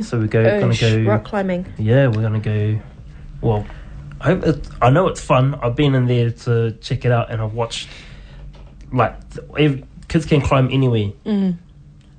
So 0.00 0.18
we 0.20 0.28
go 0.28 0.60
gonna 0.60 0.76
go 0.76 1.02
rock 1.02 1.24
climbing. 1.24 1.72
yeah, 1.78 2.06
we're 2.06 2.22
gonna 2.22 2.40
go. 2.40 2.78
Well, 3.40 3.66
I 4.20 4.24
hope 4.26 4.44
it, 4.44 4.68
I 4.80 4.90
know 4.90 5.08
it's 5.08 5.20
fun. 5.20 5.54
I've 5.62 5.76
been 5.76 5.94
in 5.94 6.06
there 6.06 6.30
to 6.30 6.72
check 6.80 7.04
it 7.04 7.12
out, 7.12 7.30
and 7.30 7.40
I've 7.40 7.54
watched 7.54 7.88
like 8.92 9.14
kids 10.08 10.26
can 10.26 10.40
climb 10.40 10.68
anywhere. 10.70 11.12
Mm. 11.24 11.58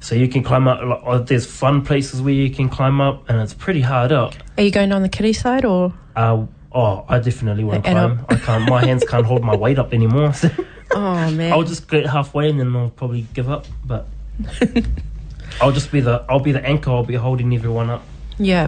So 0.02 0.16
you 0.16 0.28
can 0.30 0.44
climb 0.44 0.68
up. 0.68 0.82
Like, 0.84 1.02
oh, 1.06 1.20
there's 1.20 1.46
fun 1.46 1.84
places 1.84 2.22
where 2.22 2.34
you 2.34 2.50
can 2.50 2.70
climb 2.70 3.02
up, 3.02 3.30
and 3.30 3.40
it's 3.42 3.54
pretty 3.54 3.82
hard 3.82 4.12
up. 4.12 4.34
Are 4.58 4.64
you 4.64 4.72
going 4.72 4.92
on 4.92 5.02
the 5.02 5.10
kiddie 5.10 5.34
side 5.34 5.66
or? 5.66 5.94
Uh, 6.16 6.46
oh, 6.72 7.06
I 7.08 7.20
definitely 7.20 7.64
won't 7.64 7.86
And 7.86 8.18
climb. 8.18 8.26
I 8.30 8.36
can't. 8.36 8.70
My 8.70 8.86
hands 8.86 9.04
can't 9.06 9.26
hold 9.26 9.44
my 9.44 9.56
weight 9.56 9.78
up 9.80 9.94
anymore. 9.94 10.34
So 10.34 10.50
Oh 10.92 11.32
man. 11.32 11.52
I'll 11.52 11.64
just 11.64 11.88
get 11.88 12.06
halfway, 12.06 12.50
and 12.50 12.60
then 12.60 12.76
I'll 12.76 12.90
probably 12.90 13.26
give 13.34 13.50
up. 13.50 13.66
But 13.86 14.08
I'll 15.62 15.72
just 15.72 15.92
be 15.92 16.00
the. 16.00 16.24
I'll 16.30 16.40
be 16.40 16.52
the 16.52 16.66
anchor. 16.66 16.92
I'll 16.92 17.04
be 17.04 17.16
holding 17.16 17.54
everyone 17.54 17.90
up. 17.90 18.04
Yeah. 18.38 18.68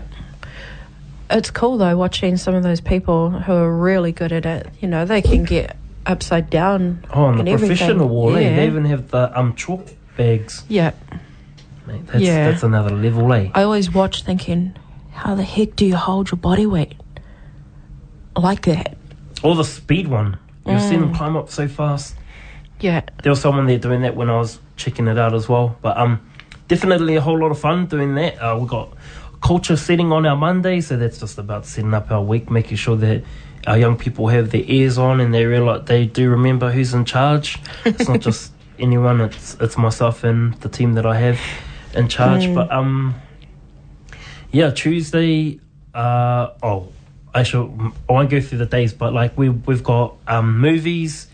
It's 1.30 1.50
cool 1.50 1.78
though 1.78 1.96
watching 1.96 2.36
some 2.36 2.56
of 2.56 2.64
those 2.64 2.82
people 2.82 3.30
who 3.30 3.54
are 3.54 3.74
really 3.74 4.12
good 4.12 4.34
at 4.34 4.46
it. 4.46 4.68
You 4.82 4.90
know, 4.90 5.06
they 5.06 5.22
can 5.22 5.46
get 5.46 5.78
upside 6.06 6.50
down. 6.50 7.06
Oh, 7.14 7.28
and 7.28 7.36
the 7.38 7.40
and 7.42 7.50
everything. 7.50 7.78
professional 7.78 8.10
wall, 8.10 8.36
eh? 8.36 8.42
Yeah. 8.42 8.56
They 8.58 8.66
even 8.68 8.86
have 8.86 9.12
the 9.12 9.38
um 9.40 9.56
chalk 9.56 9.88
bags. 10.18 10.64
Yeah. 10.68 10.92
Mate, 11.88 12.06
that's, 12.08 12.20
Yeah. 12.20 12.52
that's 12.52 12.64
another 12.64 12.90
level, 12.90 13.32
eh? 13.34 13.50
I 13.54 13.64
always 13.64 13.94
watch 13.94 14.24
thinking, 14.24 14.76
how 15.14 15.36
the 15.36 15.44
heck 15.44 15.76
do 15.78 15.86
you 15.86 15.96
hold 15.96 16.32
your 16.32 16.38
body 16.38 16.66
weight 16.66 16.96
like 18.36 18.64
that? 18.66 18.98
Or 19.44 19.56
the 19.56 19.64
speed 19.64 20.08
one. 20.08 20.38
You've 20.66 20.82
seen 20.82 21.00
Mm. 21.00 21.02
them 21.08 21.16
climb 21.16 21.36
up 21.38 21.50
so 21.50 21.68
fast. 21.68 22.16
Yeah. 22.82 23.02
There 23.24 23.32
was 23.32 23.40
someone 23.42 23.66
there 23.68 23.80
doing 23.80 24.02
that 24.02 24.16
when 24.16 24.30
I 24.30 24.38
was 24.38 24.60
checking 24.82 25.08
it 25.08 25.17
out 25.17 25.34
as 25.34 25.48
well. 25.48 25.78
But 25.82 25.98
um, 25.98 26.20
definitely 26.67 27.15
a 27.15 27.22
whole 27.22 27.39
lot 27.39 27.52
of 27.52 27.60
fun 27.60 27.86
doing 27.86 28.15
that. 28.15 28.38
Uh, 28.41 28.58
we 28.58 28.67
got 28.67 28.94
culture 29.41 29.76
setting 29.76 30.12
on 30.12 30.26
our 30.26 30.36
Monday, 30.36 30.82
so 30.82 30.98
that's 30.98 31.20
just 31.20 31.38
about 31.38 31.65
setting 31.65 31.94
up 31.94 32.12
our 32.12 32.22
week, 32.22 32.50
making 32.50 32.78
sure 32.78 32.96
that 32.98 33.24
our 33.67 33.78
young 33.78 33.98
people 33.98 34.28
have 34.28 34.52
their 34.52 34.63
ears 34.65 34.98
on 34.98 35.20
and 35.20 35.34
they 35.34 35.46
realize 35.46 35.86
they 35.86 36.06
do 36.06 36.30
remember 36.30 36.72
who's 36.72 36.94
in 36.94 37.06
charge. 37.06 37.60
It's 37.86 38.08
not 38.08 38.20
just 38.22 38.52
anyone; 38.80 39.22
it's 39.22 39.56
it's 39.60 39.78
myself 39.78 40.24
and 40.24 40.54
the 40.56 40.70
team 40.70 40.94
that 40.94 41.06
I 41.06 41.17
have 41.20 41.39
in 41.94 42.08
charge. 42.08 42.44
Mm. 42.44 42.56
But 42.56 42.72
um, 42.72 43.15
yeah, 44.52 44.72
Tuesday. 44.72 45.60
Uh, 45.94 46.52
oh, 46.63 46.91
I 47.34 47.44
should. 47.44 47.70
I 48.10 48.13
won't 48.13 48.30
go 48.30 48.39
through 48.41 48.60
the 48.60 48.65
days, 48.65 48.94
but 48.94 49.13
like 49.13 49.38
we 49.38 49.50
we've 49.50 49.84
got 49.84 50.15
um 50.28 50.60
movies. 50.60 51.28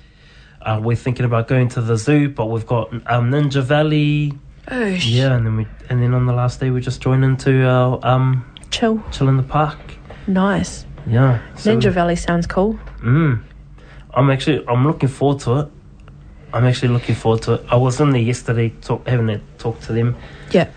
Uh, 0.67 0.80
we're 0.84 0.97
thinking 0.97 1.23
about 1.25 1.47
going 1.47 1.69
to 1.69 1.82
the 1.82 1.95
zoo, 1.95 2.27
but 2.27 2.47
we've 2.47 2.65
got 2.67 2.91
um, 3.10 3.32
Ninja 3.32 3.63
Valley. 3.63 4.34
Oosh. 4.67 5.03
Yeah, 5.10 5.34
and 5.38 5.45
then 5.45 5.56
we 5.56 5.65
and 5.89 6.03
then 6.03 6.13
on 6.13 6.25
the 6.25 6.34
last 6.34 6.60
day 6.60 6.69
we 6.71 6.82
just 6.82 7.01
join 7.01 7.23
into 7.23 7.65
our 7.65 7.99
um 8.06 8.43
Chill. 8.69 9.01
chill 9.12 9.30
in 9.30 9.38
the 9.38 9.43
park. 9.43 9.77
Nice. 10.27 10.86
Yeah, 11.08 11.39
so- 11.56 11.73
Ninja 11.73 11.89
Valley 11.89 12.17
sounds 12.17 12.45
cool. 12.47 12.77
Mm. 13.01 13.41
I'm 14.13 14.30
actually 14.30 14.67
I'm 14.67 14.86
looking 14.86 15.08
forward 15.08 15.39
to 15.43 15.60
it. 15.62 15.67
I'm 16.53 16.65
actually 16.65 16.89
looking 16.89 17.15
forward 17.15 17.43
to 17.43 17.53
it. 17.53 17.65
I 17.69 17.77
was 17.77 18.01
in 18.01 18.10
there 18.10 18.21
yesterday, 18.21 18.69
talk, 18.82 19.08
having 19.08 19.30
a 19.30 19.39
talk 19.58 19.80
to 19.82 19.93
them. 19.93 20.17
Yeah. 20.51 20.69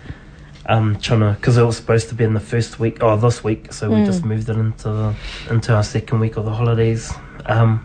Um, 0.66 0.98
trying 1.00 1.20
to 1.20 1.33
because 1.33 1.57
it 1.59 1.64
was 1.64 1.76
supposed 1.79 2.09
to 2.11 2.14
be 2.14 2.22
in 2.22 2.35
the 2.35 2.38
first 2.40 2.79
week, 2.79 2.98
oh 3.03 3.16
this 3.16 3.42
week, 3.42 3.72
so 3.72 3.90
we 3.90 3.96
Mm. 3.96 4.07
just 4.07 4.24
moved 4.24 4.48
it 4.48 4.57
into 4.57 4.88
the 4.88 5.14
into 5.50 5.74
our 5.74 5.83
second 5.83 6.20
week 6.20 6.37
of 6.37 6.44
the 6.44 6.53
holidays. 6.53 7.12
Um, 7.46 7.85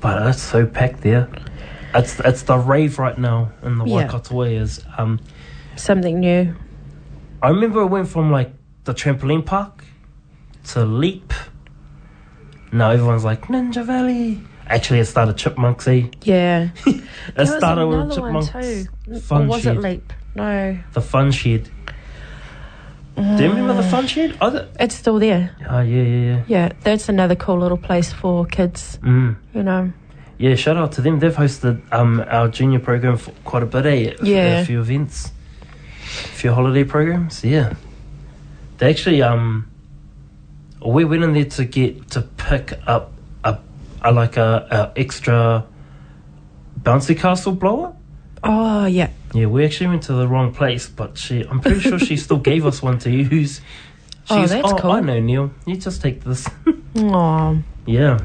but 0.00 0.26
it's 0.28 0.42
so 0.42 0.66
packed 0.66 1.02
there. 1.02 1.28
It's 1.94 2.20
it's 2.20 2.42
the 2.42 2.56
rave 2.58 2.98
right 2.98 3.18
now 3.18 3.52
in 3.62 3.78
the 3.78 3.84
Yeah. 3.84 3.96
Waikato 4.06 4.42
is 4.42 4.84
um. 4.96 5.20
Something 5.76 6.20
new. 6.20 6.54
I 7.42 7.48
remember 7.48 7.80
I 7.80 7.84
went 7.84 8.08
from 8.08 8.30
like 8.30 8.52
the 8.84 8.94
trampoline 8.94 9.44
park 9.44 9.84
to 10.68 10.84
Leap. 10.84 11.32
Now 12.72 12.90
everyone's 12.90 13.24
like 13.24 13.42
Ninja 13.46 13.84
Valley. 13.84 14.40
Actually, 14.66 15.00
it 15.00 15.06
started 15.06 15.36
Chipmunks. 15.36 15.88
Eh? 15.88 16.02
Yeah. 16.22 16.70
It 17.36 17.46
started 17.46 17.86
with 17.86 18.14
Chipmunks. 18.14 18.50
too. 18.50 19.18
Fun 19.20 19.42
or 19.42 19.46
was 19.48 19.62
shed. 19.62 19.76
it 19.78 19.80
Leap? 19.80 20.12
No. 20.34 20.78
The 20.92 21.00
Fun 21.00 21.32
Shed. 21.32 21.68
Do 23.20 23.42
you 23.44 23.50
remember 23.50 23.74
the 23.74 23.82
Fun 23.88 24.06
Shed? 24.06 24.36
Oh, 24.40 24.50
the, 24.50 24.68
It's 24.78 24.94
still 24.94 25.18
there. 25.18 25.54
oh 25.68 25.80
yeah, 25.80 26.02
yeah, 26.02 26.24
yeah. 26.26 26.44
Yeah, 26.48 26.72
that's 26.82 27.08
another 27.08 27.36
cool 27.36 27.58
little 27.58 27.78
place 27.78 28.12
for 28.12 28.46
kids. 28.46 28.98
Mm. 29.02 29.36
You 29.54 29.62
know. 29.62 29.92
Yeah, 30.38 30.54
shout 30.54 30.76
out 30.78 30.92
to 30.92 31.02
them. 31.02 31.18
They've 31.18 31.34
hosted 31.34 31.80
um 31.92 32.24
our 32.28 32.48
junior 32.48 32.78
program 32.80 33.16
for 33.18 33.32
quite 33.44 33.62
a 33.62 33.66
bit. 33.66 33.86
Eh? 33.86 34.14
Yeah. 34.22 34.60
a 34.60 34.64
few 34.64 34.80
events, 34.80 35.32
a 36.24 36.28
few 36.28 36.52
holiday 36.52 36.84
programs. 36.84 37.44
Yeah, 37.44 37.74
they 38.78 38.88
actually 38.90 39.20
um 39.22 39.70
we 40.84 41.04
went 41.04 41.22
in 41.24 41.34
there 41.34 41.44
to 41.44 41.64
get 41.66 42.10
to 42.12 42.22
pick 42.22 42.72
up 42.86 43.12
a, 43.44 43.58
a 44.02 44.12
like 44.12 44.38
a, 44.38 44.66
a 44.96 44.98
extra 44.98 45.66
bouncy 46.82 47.18
castle 47.18 47.52
blower. 47.52 47.94
Oh 48.42 48.86
yeah. 48.86 49.10
Yeah, 49.34 49.46
we 49.46 49.64
actually 49.64 49.88
went 49.88 50.02
to 50.04 50.12
the 50.14 50.26
wrong 50.26 50.52
place, 50.52 50.88
but 50.88 51.16
she 51.18 51.42
I'm 51.42 51.60
pretty 51.60 51.80
sure 51.80 51.98
she 51.98 52.16
still 52.16 52.38
gave 52.38 52.64
us 52.66 52.82
one 52.82 52.98
to 53.00 53.10
use. 53.10 53.60
Oh, 54.32 54.42
She's, 54.42 54.50
that's 54.50 54.72
cool. 54.80 54.92
I 54.92 55.00
know, 55.00 55.18
Neil. 55.18 55.50
You 55.66 55.76
just 55.76 56.02
take 56.02 56.22
this. 56.22 56.46
Oh 56.96 57.58
yeah. 57.86 58.18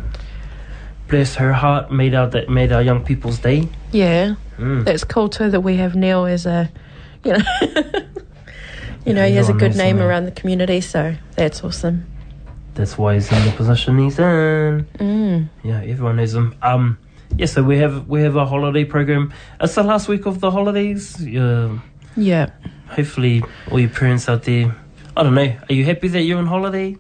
Bless 1.08 1.36
her 1.36 1.52
heart, 1.54 1.92
made 1.92 2.14
our 2.14 2.28
that 2.28 2.48
made 2.50 2.72
our 2.72 2.82
young 2.84 3.04
people's 3.04 3.40
day. 3.40 3.68
yeah. 3.92 4.36
Mm. 4.58 4.86
That's 4.86 5.04
cool 5.04 5.30
too 5.30 5.50
that 5.50 5.62
we 5.62 5.78
have 5.78 5.96
Neil 5.96 6.26
as 6.26 6.46
a, 6.46 6.70
you 7.24 7.34
know, 7.34 7.44
you 9.06 9.14
know, 9.14 9.24
Yeah, 9.24 9.28
he 9.28 9.36
has 9.36 9.50
a 9.50 9.54
good 9.54 9.76
name 9.76 10.00
around 10.00 10.26
the 10.26 10.32
community, 10.32 10.80
so 10.82 11.16
that's 11.36 11.64
awesome. 11.64 12.06
That's 12.76 12.98
why 12.98 13.16
he's 13.16 13.32
in 13.32 13.44
the 13.46 13.52
position 13.52 13.98
he's 14.00 14.18
in. 14.20 14.88
Mm. 15.00 15.50
Yeah, 15.64 15.82
everyone 15.82 16.18
knows 16.18 16.34
him. 16.36 16.56
Um, 16.62 16.98
yeah, 17.38 17.46
so 17.46 17.64
we 17.64 17.78
have 17.80 18.08
we 18.08 18.22
have 18.22 18.36
a 18.36 18.46
holiday 18.46 18.86
program. 18.86 19.34
It's 19.60 19.76
the 19.76 19.84
last 19.84 20.08
week 20.08 20.26
of 20.26 20.40
the 20.40 20.52
holidays. 20.52 21.20
Yeah, 21.26 21.80
Yeah. 22.16 22.50
hopefully, 22.90 23.44
all 23.72 23.80
your 23.80 23.90
parents 23.90 24.30
out 24.30 24.44
there. 24.44 24.76
I 25.18 25.24
don't 25.24 25.36
know. 25.36 25.56
Are 25.70 25.74
you 25.74 25.86
happy 25.86 26.08
that 26.10 26.22
you're 26.22 26.38
on 26.40 26.48
holiday? 26.48 26.98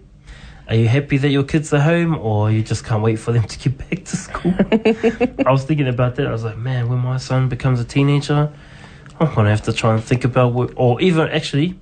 Are 0.68 0.76
you 0.76 0.88
happy 0.88 1.18
that 1.18 1.30
your 1.30 1.44
kids 1.44 1.72
are 1.74 1.80
home, 1.80 2.18
or 2.18 2.50
you 2.52 2.64
just 2.64 2.84
can't 2.86 3.04
wait 3.04 3.18
for 3.20 3.32
them 3.32 3.44
to 3.44 3.60
get 3.60 3.78
back 3.78 4.06
to 4.06 4.18
school? 4.18 4.54
I 5.46 5.52
was 5.52 5.64
thinking 5.64 5.88
about 5.88 6.16
that. 6.16 6.26
I 6.28 6.32
was 6.32 6.44
like, 6.44 6.58
man, 6.58 6.90
when 6.90 7.00
my 7.00 7.18
son 7.18 7.50
becomes 7.50 7.80
a 7.80 7.86
teenager, 7.86 8.52
I'm 9.20 9.34
gonna 9.36 9.50
have 9.52 9.62
to 9.64 9.74
try 9.74 9.94
and 9.94 10.04
think 10.04 10.26
about, 10.26 10.54
what, 10.54 10.72
or 10.76 11.00
even 11.02 11.28
actually, 11.30 11.80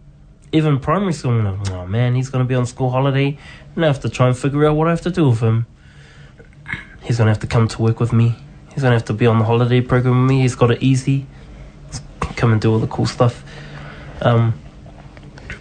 even 0.52 0.80
primary 0.80 1.14
school. 1.14 1.42
Like, 1.42 1.72
oh 1.72 1.88
man, 1.88 2.14
he's 2.16 2.30
gonna 2.30 2.44
be 2.46 2.56
on 2.56 2.66
school 2.66 2.90
holiday, 2.90 3.38
and 3.76 3.84
I 3.86 3.88
have 3.88 4.02
to 4.02 4.10
try 4.10 4.28
and 4.28 4.38
figure 4.38 4.66
out 4.68 4.76
what 4.76 4.88
I 4.88 4.92
have 4.92 5.02
to 5.02 5.12
do 5.12 5.30
with 5.30 5.40
him. 5.40 5.66
He's 7.04 7.18
gonna 7.18 7.32
have 7.32 7.40
to 7.40 7.48
come 7.48 7.68
to 7.70 7.82
work 7.82 8.00
with 8.00 8.14
me. 8.14 8.36
He's 8.74 8.84
gonna 8.84 8.96
have 8.96 9.06
to 9.06 9.14
be 9.14 9.28
on 9.28 9.40
the 9.40 9.46
holiday 9.46 9.82
program 9.82 10.22
with 10.22 10.30
me. 10.30 10.42
He's 10.42 10.56
got 10.56 10.72
it 10.72 10.82
easy. 10.82 11.26
He's 11.88 12.02
come 12.36 12.52
and 12.52 12.62
do 12.62 12.72
all 12.72 12.80
the 12.80 12.88
cool 12.88 13.06
stuff. 13.06 13.44
Um, 14.22 14.60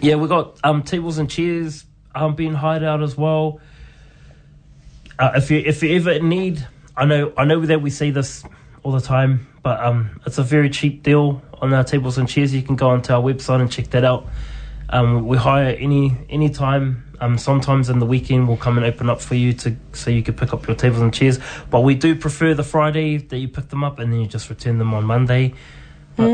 yeah, 0.01 0.15
we 0.15 0.27
got 0.27 0.57
um, 0.63 0.83
tables 0.83 1.17
and 1.17 1.29
chairs 1.29 1.85
um, 2.15 2.35
being 2.35 2.53
hired 2.53 2.83
out 2.83 3.01
as 3.01 3.17
well. 3.17 3.59
Uh, 5.19 5.31
if 5.35 5.51
you 5.51 5.59
if 5.59 5.83
you 5.83 5.95
ever 5.95 6.19
need, 6.19 6.65
I 6.97 7.05
know 7.05 7.33
I 7.37 7.45
know 7.45 7.65
that 7.65 7.81
we 7.81 7.89
say 7.89 8.11
this 8.11 8.43
all 8.83 8.91
the 8.91 9.01
time, 9.01 9.47
but 9.61 9.79
um, 9.79 10.19
it's 10.25 10.37
a 10.37 10.43
very 10.43 10.69
cheap 10.69 11.03
deal 11.03 11.41
on 11.61 11.73
our 11.73 11.83
tables 11.83 12.17
and 12.17 12.27
chairs. 12.27 12.53
You 12.53 12.61
can 12.61 12.75
go 12.75 12.89
onto 12.89 13.13
our 13.13 13.21
website 13.21 13.61
and 13.61 13.71
check 13.71 13.89
that 13.91 14.03
out. 14.03 14.27
Um, 14.89 15.27
we 15.27 15.37
hire 15.37 15.75
any 15.79 16.17
any 16.29 16.49
time. 16.49 17.03
Um, 17.23 17.37
sometimes 17.37 17.89
in 17.89 17.99
the 17.99 18.05
weekend 18.05 18.49
we'll 18.49 18.57
come 18.57 18.75
and 18.77 18.85
open 18.85 19.09
up 19.09 19.21
for 19.21 19.35
you 19.35 19.53
to 19.53 19.73
so 19.93 20.11
you 20.11 20.21
can 20.21 20.33
pick 20.33 20.53
up 20.53 20.67
your 20.67 20.75
tables 20.75 21.01
and 21.01 21.13
chairs. 21.13 21.39
But 21.69 21.81
we 21.81 21.95
do 21.95 22.15
prefer 22.15 22.53
the 22.53 22.63
Friday 22.63 23.15
that 23.15 23.37
you 23.37 23.47
pick 23.47 23.69
them 23.69 23.81
up 23.81 23.99
and 23.99 24.11
then 24.11 24.19
you 24.19 24.27
just 24.27 24.49
return 24.49 24.77
them 24.77 24.93
on 24.93 25.05
Monday. 25.05 25.53
But 26.17 26.27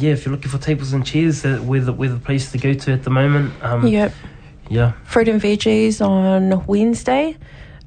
yeah, 0.00 0.12
if 0.12 0.24
you're 0.24 0.32
looking 0.32 0.50
for 0.50 0.58
tables 0.58 0.92
and 0.92 1.04
chairs, 1.04 1.44
uh, 1.44 1.60
we're 1.64 1.80
the 1.80 1.92
we're 1.92 2.10
the 2.12 2.20
place 2.20 2.52
to 2.52 2.58
go 2.58 2.74
to 2.74 2.92
at 2.92 3.02
the 3.02 3.10
moment. 3.10 3.52
Um, 3.60 3.88
Yep. 3.88 4.12
Yeah. 4.68 4.92
fruit 5.04 5.28
and 5.28 5.40
veggies 5.42 6.00
on 6.00 6.64
Wednesday. 6.66 7.36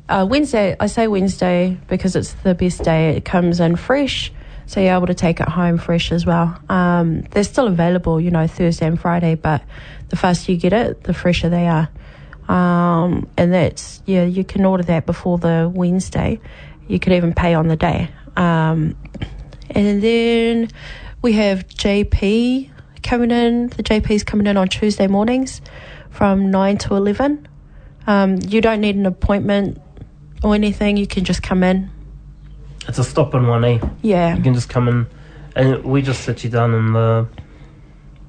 Uh, 0.10 0.28
Wednesday, 0.30 0.76
I 0.82 0.88
say 0.88 1.08
Wednesday 1.08 1.78
because 1.88 2.16
it's 2.18 2.34
the 2.34 2.56
best 2.56 2.84
day. 2.84 3.16
It 3.16 3.24
comes 3.24 3.62
in 3.62 3.78
fresh, 3.78 4.34
so 4.66 4.82
you're 4.82 4.96
able 4.96 5.08
to 5.08 5.14
take 5.14 5.40
it 5.40 5.48
home 5.48 5.78
fresh 5.78 6.12
as 6.12 6.26
well. 6.26 6.60
Um, 6.68 7.22
they're 7.32 7.44
still 7.46 7.68
available, 7.68 8.20
you 8.20 8.32
know, 8.32 8.48
Thursday 8.48 8.88
and 8.88 9.00
Friday, 9.00 9.36
but 9.36 9.62
the 10.10 10.18
faster 10.18 10.52
you 10.52 10.58
get 10.58 10.74
it, 10.74 11.04
the 11.04 11.14
fresher 11.14 11.48
they 11.48 11.68
are. 11.68 11.90
Um, 12.50 13.30
and 13.38 13.54
that's, 13.54 14.02
yeah, 14.06 14.26
you 14.26 14.44
can 14.44 14.66
order 14.66 14.84
that 14.84 15.06
before 15.06 15.38
the 15.38 15.72
Wednesday. 15.74 16.40
You 16.88 17.00
could 17.00 17.14
even 17.14 17.34
pay 17.34 17.54
on 17.54 17.68
the 17.68 17.76
day. 17.76 18.10
Um, 18.36 18.98
and 19.70 20.02
then 20.02 20.70
we 21.22 21.34
have 21.34 21.68
JP 21.68 22.72
coming 23.04 23.32
in. 23.32 23.68
The 23.68 23.84
JP's 23.84 24.24
coming 24.24 24.48
in 24.48 24.58
on 24.58 24.68
Tuesday 24.68 25.06
mornings 25.06 25.62
from 26.10 26.50
9 26.50 26.78
to 26.80 26.96
11. 26.96 27.48
Um, 28.08 28.40
you 28.48 28.62
don't 28.62 28.82
need 28.82 28.96
an 28.96 29.06
appointment 29.06 29.80
or 30.44 30.56
anything. 30.56 30.98
You 30.98 31.06
can 31.06 31.26
just 31.26 31.44
come 31.44 31.64
in. 31.64 31.92
It's 32.88 32.98
a 32.98 33.04
stop 33.04 33.36
in 33.36 33.46
one, 33.46 33.64
eh? 33.64 33.80
Yeah. 34.02 34.36
You 34.36 34.42
can 34.42 34.56
just 34.56 34.70
come 34.70 34.88
in, 34.88 35.06
and 35.56 35.84
we 35.84 36.02
just 36.02 36.24
sit 36.24 36.44
you 36.44 36.50
down 36.50 36.74
in 36.74 36.94
the. 36.94 37.28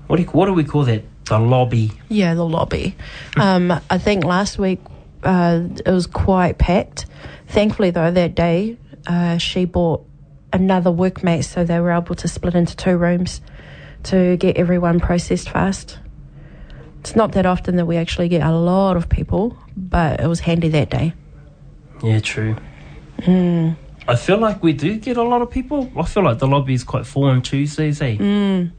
What 0.07 0.17
do 0.17 0.23
you, 0.23 0.29
what 0.29 0.47
do 0.47 0.53
we 0.53 0.65
call 0.65 0.85
that? 0.85 1.03
The 1.31 1.39
lobby. 1.39 1.93
Yeah, 2.09 2.35
the 2.35 2.45
lobby. 2.45 2.97
Um, 3.37 3.71
I 3.89 3.99
think 3.99 4.25
last 4.25 4.59
week 4.59 4.81
uh, 5.23 5.61
it 5.87 5.91
was 5.93 6.09
quite 6.09 6.59
packed. 6.59 7.07
Thankfully, 7.47 7.91
though, 7.91 8.11
that 8.11 8.35
day 8.35 8.77
uh, 9.07 9.39
she 9.39 9.65
bought 9.65 10.05
another 10.53 10.91
workmate, 10.91 11.45
so 11.45 11.63
they 11.63 11.79
were 11.79 11.93
able 11.93 12.17
to 12.17 12.27
split 12.27 12.57
into 12.57 12.75
two 12.75 12.97
rooms 12.97 13.41
to 14.03 14.37
get 14.39 14.57
everyone 14.57 14.99
processed 14.99 15.51
fast. 15.51 16.01
It's 16.99 17.15
not 17.15 17.31
that 17.33 17.47
often 17.47 17.77
that 17.77 17.87
we 17.87 17.97
actually 17.97 18.27
get 18.27 18.43
a 18.43 18.51
lot 18.51 18.97
of 18.97 19.09
people, 19.09 19.57
but 19.77 20.19
it 20.19 20.27
was 20.27 20.41
handy 20.41 20.69
that 20.71 20.91
day. 20.91 21.13
Yeah, 22.03 22.19
true. 22.19 22.57
Hmm. 23.23 23.71
I 24.09 24.17
feel 24.17 24.39
like 24.39 24.65
we 24.65 24.73
do 24.73 24.99
get 24.99 25.17
a 25.17 25.23
lot 25.23 25.43
of 25.43 25.51
people. 25.53 25.93
I 25.97 26.03
feel 26.07 26.25
like 26.25 26.41
the 26.41 26.49
lobby 26.49 26.75
is 26.75 26.83
quite 26.83 27.07
full 27.07 27.27
on 27.27 27.41
Tuesdays, 27.41 28.03
eh? 28.03 28.17
Mm. 28.17 28.73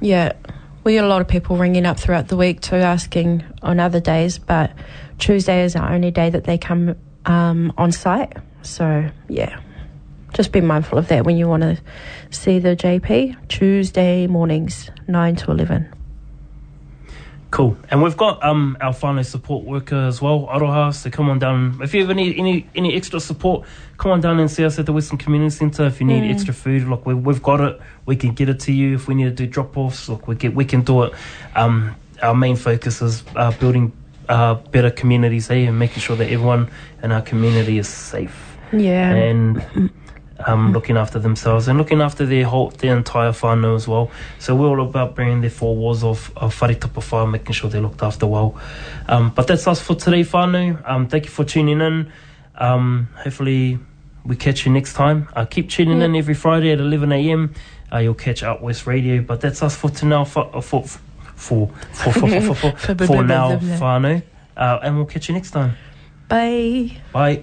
Yeah, 0.00 0.32
we 0.88 0.94
get 0.94 1.04
a 1.04 1.08
lot 1.08 1.20
of 1.20 1.28
people 1.28 1.58
ringing 1.58 1.84
up 1.84 2.00
throughout 2.00 2.28
the 2.28 2.36
week 2.38 2.62
too, 2.62 2.76
asking 2.76 3.44
on 3.60 3.78
other 3.78 4.00
days, 4.00 4.38
but 4.38 4.72
Tuesday 5.18 5.62
is 5.64 5.76
our 5.76 5.92
only 5.92 6.10
day 6.10 6.30
that 6.30 6.44
they 6.44 6.56
come 6.56 6.96
um, 7.26 7.74
on 7.76 7.92
site. 7.92 8.32
So, 8.62 9.10
yeah, 9.28 9.60
just 10.32 10.50
be 10.50 10.62
mindful 10.62 10.96
of 10.96 11.08
that 11.08 11.26
when 11.26 11.36
you 11.36 11.46
want 11.46 11.62
to 11.62 11.78
see 12.30 12.58
the 12.58 12.74
JP. 12.74 13.48
Tuesday 13.48 14.26
mornings, 14.26 14.90
9 15.06 15.36
to 15.36 15.50
11. 15.50 15.97
Cool. 17.50 17.78
And 17.90 18.02
we've 18.02 18.16
got 18.16 18.44
um 18.44 18.76
our 18.80 18.92
whānau 18.92 19.24
support 19.24 19.64
worker 19.64 19.96
as 19.96 20.20
well, 20.20 20.46
Aroha, 20.52 20.92
so 20.94 21.08
come 21.08 21.30
on 21.30 21.38
down. 21.38 21.78
If 21.82 21.94
you 21.94 22.02
ever 22.02 22.12
need 22.12 22.38
any 22.38 22.68
any 22.74 22.94
extra 22.94 23.20
support, 23.20 23.66
come 23.96 24.10
on 24.12 24.20
down 24.20 24.38
and 24.38 24.50
see 24.50 24.64
us 24.66 24.78
at 24.78 24.84
the 24.84 24.92
Western 24.92 25.16
Community 25.16 25.50
Centre. 25.50 25.86
If 25.86 25.98
you 25.98 26.06
need 26.06 26.30
extra 26.30 26.52
food, 26.52 26.86
look, 26.86 27.06
we, 27.06 27.14
we've 27.14 27.42
got 27.42 27.60
it. 27.60 27.80
We 28.04 28.16
can 28.16 28.34
get 28.34 28.50
it 28.50 28.60
to 28.60 28.72
you. 28.72 28.94
If 28.96 29.08
we 29.08 29.14
need 29.14 29.24
to 29.24 29.30
do 29.30 29.46
drop-offs, 29.46 30.08
look, 30.10 30.28
we, 30.28 30.34
get, 30.34 30.54
we 30.54 30.66
can 30.66 30.82
do 30.82 31.04
it. 31.04 31.14
Um, 31.54 31.96
our 32.22 32.34
main 32.34 32.56
focus 32.56 33.00
is 33.00 33.24
uh, 33.34 33.52
building 33.52 33.92
uh, 34.28 34.54
better 34.54 34.90
communities, 34.90 35.50
eh, 35.50 35.54
and 35.68 35.78
making 35.78 36.00
sure 36.02 36.16
that 36.16 36.30
everyone 36.30 36.68
in 37.02 37.12
our 37.12 37.22
community 37.22 37.78
is 37.78 37.88
safe 37.88 38.58
Yeah. 38.72 39.14
and 39.14 39.90
um, 40.46 40.72
looking 40.72 40.96
after 40.96 41.18
themselves 41.18 41.68
and 41.68 41.78
looking 41.78 42.00
after 42.00 42.24
their 42.24 42.44
whole 42.44 42.70
their 42.70 42.96
entire 42.96 43.30
whānau 43.32 43.74
as 43.74 43.88
well. 43.88 44.10
So 44.38 44.54
we're 44.54 44.68
all 44.68 44.82
about 44.82 45.14
bringing 45.14 45.40
their 45.40 45.50
four 45.50 45.76
walls 45.76 46.04
of, 46.04 46.32
of 46.36 46.60
whare 46.60 46.74
tapa 46.74 47.00
whā, 47.00 47.30
making 47.30 47.52
sure 47.52 47.70
they're 47.70 47.80
looked 47.80 48.02
after 48.02 48.26
well. 48.26 48.58
Um, 49.08 49.30
but 49.30 49.46
that's 49.46 49.66
us 49.66 49.80
for 49.80 49.94
today, 49.94 50.22
whānau. 50.22 50.88
Um, 50.88 51.08
thank 51.08 51.24
you 51.24 51.30
for 51.30 51.44
tuning 51.44 51.80
in. 51.80 52.12
Um, 52.54 53.08
hopefully 53.16 53.78
we 54.24 54.36
catch 54.36 54.66
you 54.66 54.72
next 54.72 54.94
time. 54.94 55.28
Uh, 55.34 55.44
keep 55.44 55.70
tuning 55.70 56.02
in 56.02 56.14
every 56.14 56.34
Friday 56.34 56.70
at 56.72 56.78
11am. 56.78 57.54
Uh, 57.92 57.98
you'll 57.98 58.14
catch 58.14 58.42
Out 58.42 58.62
West 58.62 58.86
Radio. 58.86 59.22
But 59.22 59.40
that's 59.40 59.62
us 59.62 59.74
for 59.74 59.90
now 60.04 60.24
for 60.24 60.54
uh, 60.54 60.60
for 60.60 60.84
for 60.84 61.68
for 61.92 62.12
for 62.12 62.12
for, 62.12 62.54
for, 62.54 62.54
for, 62.94 63.06
for 63.06 63.24
now, 63.24 63.56
whānau. 63.58 64.22
Uh, 64.56 64.78
and 64.82 64.96
we'll 64.96 65.06
catch 65.06 65.28
you 65.28 65.34
next 65.34 65.52
time. 65.52 65.76
Bye. 66.28 66.98
Bye. 67.12 67.42